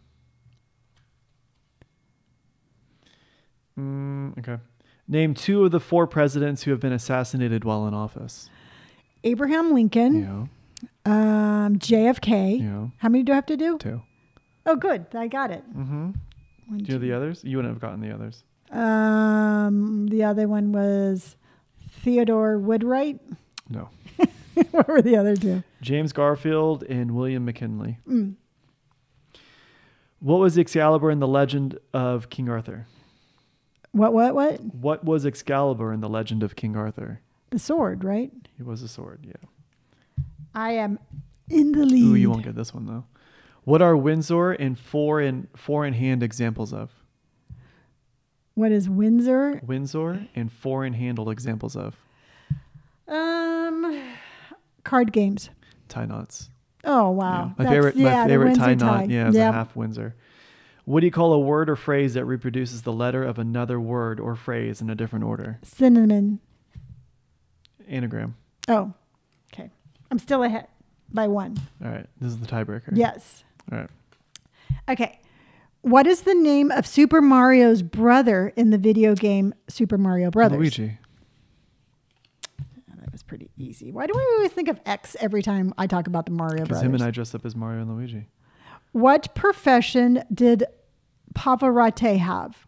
[3.79, 4.59] Mm, okay.
[5.09, 8.51] Name two of the four presidents who have been assassinated while in office.
[9.25, 10.49] Abraham Lincoln,
[11.05, 12.61] know, um, JFK.
[12.61, 13.79] know, How many do I have to do?
[13.79, 14.03] two.
[14.67, 15.07] Oh, good.
[15.15, 15.65] I got it.
[15.75, 16.11] Mm-hmm.
[16.67, 17.43] One, Do you know the others?
[17.43, 18.45] You wouldn't have gotten the others.
[18.71, 21.37] Um, the other one was
[21.89, 23.19] Theodore Woodwright.
[23.71, 23.89] No.
[24.73, 25.63] what were the other two?
[25.81, 27.99] James Garfield and William McKinley.
[28.07, 28.35] Mm.
[30.21, 32.87] What was Excalibur in the legend of King Arthur?
[33.93, 34.13] What?
[34.13, 34.35] What?
[34.35, 34.61] What?
[34.75, 37.21] What was Excalibur in the legend of King Arthur?
[37.51, 38.31] The sword, right?
[38.57, 39.49] He was a sword, yeah.
[40.55, 40.99] I am
[41.49, 42.03] in the lead.
[42.05, 43.05] Ooh, you won't get this one though.
[43.65, 46.91] What are Windsor and four in four in hand examples of?
[48.55, 49.61] What is Windsor?
[49.65, 51.97] Windsor and four in handle examples of
[53.07, 54.03] Um,
[54.85, 55.51] card games.
[55.89, 56.51] tie knots.
[56.85, 57.17] Oh Yeah.
[57.17, 59.09] wow, My That's- favorite, yeah, my favorite tie knot.
[59.11, 59.51] Yeah, is Yep.
[59.51, 60.15] a half Windsor.
[60.89, 64.19] What do you call a word or phrase that reproduces the letter of another word
[64.19, 65.59] or phrase in a different order?
[65.63, 66.41] Cinnamon.
[67.87, 68.37] Anagram.
[68.69, 68.95] Oh,
[69.53, 69.69] okay.
[70.11, 70.67] I'm still ahead
[71.13, 71.59] by one.
[71.85, 72.89] All right, this is the tiebreaker.
[72.95, 73.45] Yes.
[73.71, 73.91] All right.
[74.89, 75.21] Okay.
[75.83, 80.59] What is the name of Super Mario's brother in the video game Super Mario Brothers?
[80.59, 80.97] Luigi.
[82.63, 83.93] Ah, that was pretty easy.
[83.93, 86.69] Why do I always think of X every time I talk about the Mario Brothers?
[86.69, 88.29] Because him and I dress up as Mario and Luigi.
[88.93, 90.65] what profession did
[91.35, 92.67] Pavarotti have?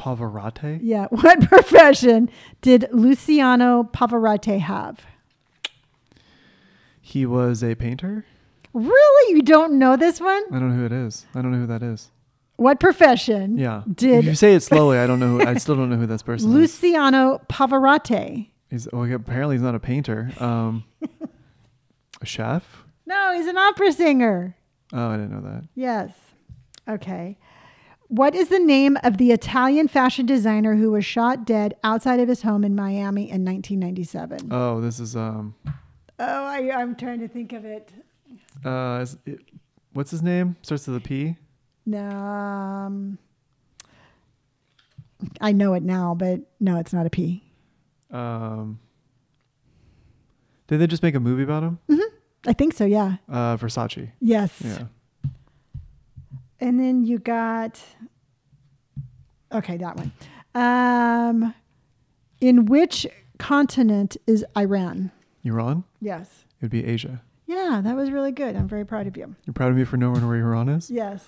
[0.00, 0.78] Pavarotti?
[0.82, 1.06] Yeah.
[1.10, 2.28] What profession
[2.60, 5.04] did Luciano Pavarotti have?
[7.00, 8.24] He was a painter?
[8.72, 9.36] Really?
[9.36, 10.42] You don't know this one?
[10.52, 11.24] I don't know who it is.
[11.34, 12.10] I don't know who that is.
[12.56, 13.82] What profession Yeah.
[13.92, 15.38] did if you say it slowly, I don't know.
[15.38, 16.54] Who, I still don't know who this person is.
[16.54, 18.50] Luciano Pavarotti?
[18.70, 20.30] He's well, apparently he's not a painter.
[20.40, 20.84] Um,
[22.20, 22.84] a chef?
[23.06, 24.56] No, he's an opera singer.
[24.92, 25.64] Oh, I didn't know that.
[25.74, 26.12] Yes.
[26.88, 27.38] Okay.
[28.08, 32.28] What is the name of the Italian fashion designer who was shot dead outside of
[32.28, 34.48] his home in Miami in 1997?
[34.52, 35.54] Oh, this is um,
[36.18, 37.90] Oh, I, I'm trying to think of it.
[38.64, 39.40] uh, is it,
[39.92, 40.56] what's his name?
[40.62, 41.36] Starts with a P.
[41.84, 43.18] No, um,
[45.40, 47.42] I know it now, but no, it's not a P.
[48.10, 48.78] Um,
[50.68, 51.78] did they just make a movie about him?
[52.46, 52.84] I think so.
[52.84, 53.16] Yeah.
[53.28, 54.12] Uh, Versace.
[54.20, 54.62] Yes.
[54.64, 54.84] Yeah.
[56.60, 57.82] And then you got
[59.52, 60.12] okay, that one.
[60.54, 61.54] Um,
[62.40, 63.06] in which
[63.38, 65.10] continent is Iran?
[65.44, 65.84] Iran?
[66.00, 66.44] Yes.
[66.60, 67.22] It would be Asia.
[67.46, 68.56] Yeah, that was really good.
[68.56, 69.36] I'm very proud of you.
[69.44, 70.90] You're proud of me for knowing where Iran is?
[70.90, 71.24] Yes.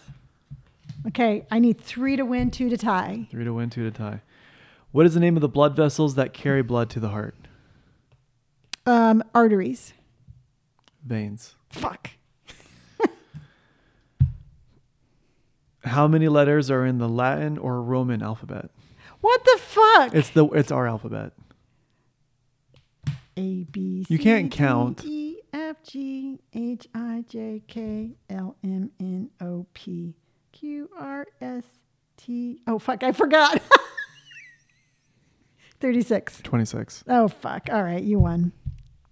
[1.06, 3.28] Okay, I need three to win, two to tie.
[3.30, 4.22] Three to win, two to tie.
[4.90, 7.36] What is the name of the blood vessels that carry blood to the heart?
[8.84, 9.92] Um, arteries.
[11.04, 11.54] Veins.
[11.70, 12.10] Fuck.
[15.88, 18.70] How many letters are in the Latin or Roman alphabet?
[19.20, 20.14] What the fuck?
[20.14, 21.32] It's the it's our alphabet.
[23.36, 24.14] A B C.
[24.14, 25.04] You can't count.
[25.04, 30.14] E F G H I J K L M N O P
[30.52, 31.64] Q R S
[32.16, 32.60] T.
[32.66, 33.02] Oh fuck!
[33.02, 33.60] I forgot.
[35.80, 36.40] Thirty-six.
[36.42, 37.04] 26.
[37.06, 37.68] Oh fuck!
[37.70, 38.52] All right, you won.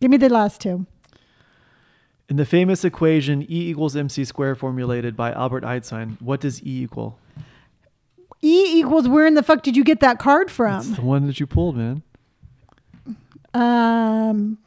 [0.00, 0.86] Give me the last two.
[2.28, 6.82] In the famous equation E equals mc squared formulated by Albert Einstein, what does E
[6.82, 7.18] equal?
[8.42, 9.08] E equals.
[9.08, 10.94] Where in the fuck did you get that card It's from?
[10.94, 12.02] the one that you pulled, man.
[13.54, 14.58] Um,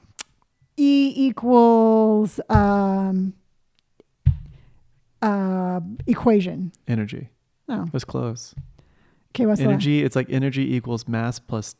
[0.77, 3.33] E equals um,
[5.21, 6.71] uh, equation.
[6.87, 7.29] Energy.
[7.67, 8.55] Oh, That's close.
[9.35, 9.45] okay.
[9.45, 11.75] What's energy, it's like energy equals mass plus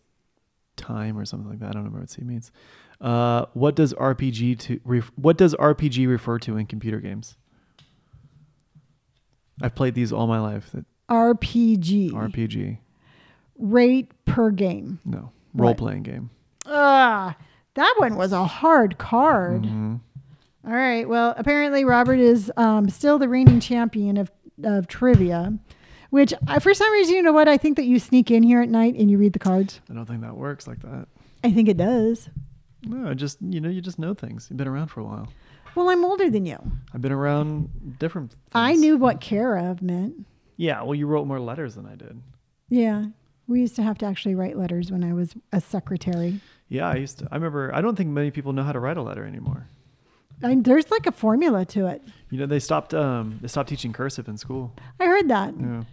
[0.79, 1.67] time or something like that.
[1.67, 2.51] I don't remember what C means.
[3.01, 7.35] Uh, what does RPG to ref- what does RPG refer to in computer games?
[9.61, 10.71] I've played these all my life.
[10.73, 12.11] That RPG.
[12.11, 12.77] RPG,
[13.57, 14.99] Rate per game.
[15.05, 15.63] no What?
[15.65, 16.29] role playing game.
[16.65, 17.35] Ah,
[17.73, 19.63] that one was a hard card.
[19.63, 19.99] Mhm.
[20.67, 21.07] All right.
[21.07, 24.31] Well, apparently Robert is um, still the reigning champion of,
[24.63, 25.57] of trivia,
[26.09, 27.47] which I, for some reason, you know what?
[27.47, 29.79] I think that you sneak in here at night and you read the cards.
[29.89, 31.07] I don't think that works like that.
[31.43, 32.29] I think it does.
[32.83, 34.47] No, I just you know you just know things.
[34.49, 35.27] You've been around for a while.
[35.75, 36.57] Well, I'm older than you.
[36.93, 38.31] I've been around different.
[38.31, 38.39] Things.
[38.53, 40.25] I knew what care of meant.
[40.57, 42.21] Yeah, well, you wrote more letters than I did.
[42.69, 43.05] Yeah.
[43.47, 46.39] We used to have to actually write letters when I was a secretary.
[46.67, 47.27] Yeah, I used to.
[47.31, 47.73] I remember.
[47.73, 49.67] I don't think many people know how to write a letter anymore.
[50.43, 52.01] I, there's like a formula to it.
[52.29, 52.93] You know, they stopped.
[52.93, 54.73] Um, they stopped teaching cursive in school.
[54.99, 55.53] I heard that.
[55.59, 55.83] Yeah.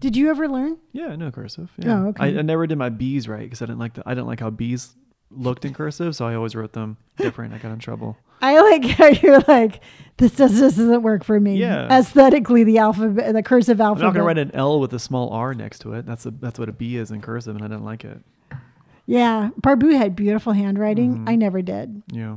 [0.00, 0.78] Did you ever learn?
[0.92, 1.70] Yeah, I know cursive.
[1.78, 2.02] Yeah.
[2.02, 2.24] Oh, okay.
[2.24, 4.02] I, I never did my B's right because I didn't like the.
[4.06, 4.94] I didn't like how B's
[5.30, 7.52] looked in cursive, so I always wrote them different.
[7.54, 8.16] I got in trouble.
[8.40, 9.80] I like how you're like,
[10.16, 11.56] this, does, this doesn't work for me.
[11.56, 11.92] Yeah.
[11.98, 14.04] Aesthetically, the alphabet, the cursive alphabet.
[14.04, 16.06] I'm not gonna write an L with a small R next to it.
[16.06, 18.20] That's a that's what a B is in cursive, and I didn't like it.
[19.06, 21.20] Yeah, Barbu had beautiful handwriting.
[21.20, 21.28] Mhm.
[21.30, 22.02] I never did.
[22.12, 22.36] Yeah.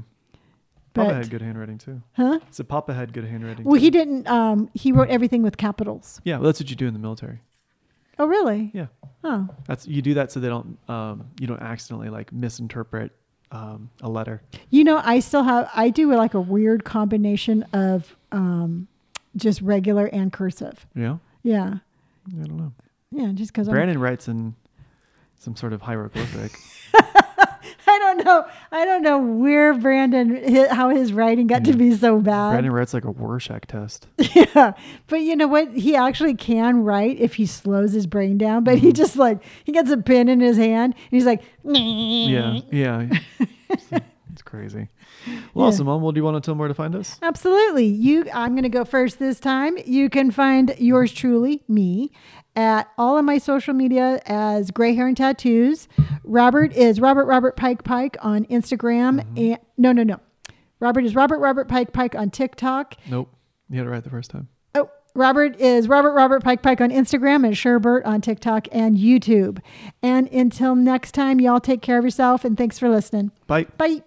[0.93, 2.01] Papa But had good handwriting too.
[2.13, 2.39] huh?
[2.51, 3.63] So Papa had good handwriting.
[3.65, 3.81] Well, too.
[3.81, 4.27] he didn't.
[4.27, 6.19] Um, he wrote everything with capitals.
[6.25, 7.39] Yeah, well, that's what you do in the military.
[8.19, 8.71] Oh, really?
[8.73, 8.87] Yeah.
[9.23, 13.11] Oh, That's you do that so they don't um you don't accidentally like misinterpret
[13.51, 14.41] um a letter.
[14.69, 15.69] you know, I still have.
[15.75, 18.87] I do like a weird combination of um,
[19.35, 20.85] just regular and cursive.
[20.95, 21.17] Yeah.
[21.43, 21.75] Yeah,
[22.27, 22.73] I don't know.
[23.11, 23.31] yeah.
[23.33, 24.55] Just because Brandon writes in
[25.39, 26.51] some sort of hieroglyphic.
[27.91, 28.45] I don't know.
[28.71, 32.51] I don't know where Brandon how his writing got to be so bad.
[32.51, 34.07] Brandon writes like a Rorschach test.
[34.33, 34.73] Yeah,
[35.07, 35.73] but you know what?
[35.73, 38.63] He actually can write if he slows his brain down.
[38.63, 38.95] But he mm-hmm.
[38.95, 43.09] just like he gets a pen in his hand and he's like, Yeah, yeah.
[44.51, 44.89] crazy.
[45.53, 45.69] Well, Yeah.
[45.69, 46.01] awesome, Mom.
[46.01, 47.17] Well, do you want to tell them where to find us?
[47.23, 47.85] Absolutely.
[47.85, 49.77] You I'm going to go first this time.
[49.85, 52.11] You can find yours truly, me,
[52.55, 55.87] at all of my social media as Gray Hair and Tattoos.
[56.23, 59.37] Robert is Robert Robert Pike Pike on Instagram mm-hmm.
[59.37, 60.19] and no, no, no.
[60.79, 62.95] Robert is Robert Robert Pike Pike on TikTok.
[63.09, 63.29] Nope.
[63.69, 64.49] You had it right the first time.
[64.75, 69.59] Oh, Robert is Robert Robert Pike Pike on Instagram and Sherbert on TikTok and YouTube.
[70.03, 73.31] And until next time, y'all take care of yourself and thanks for listening.
[73.47, 73.65] Bye.
[73.77, 74.01] Bye.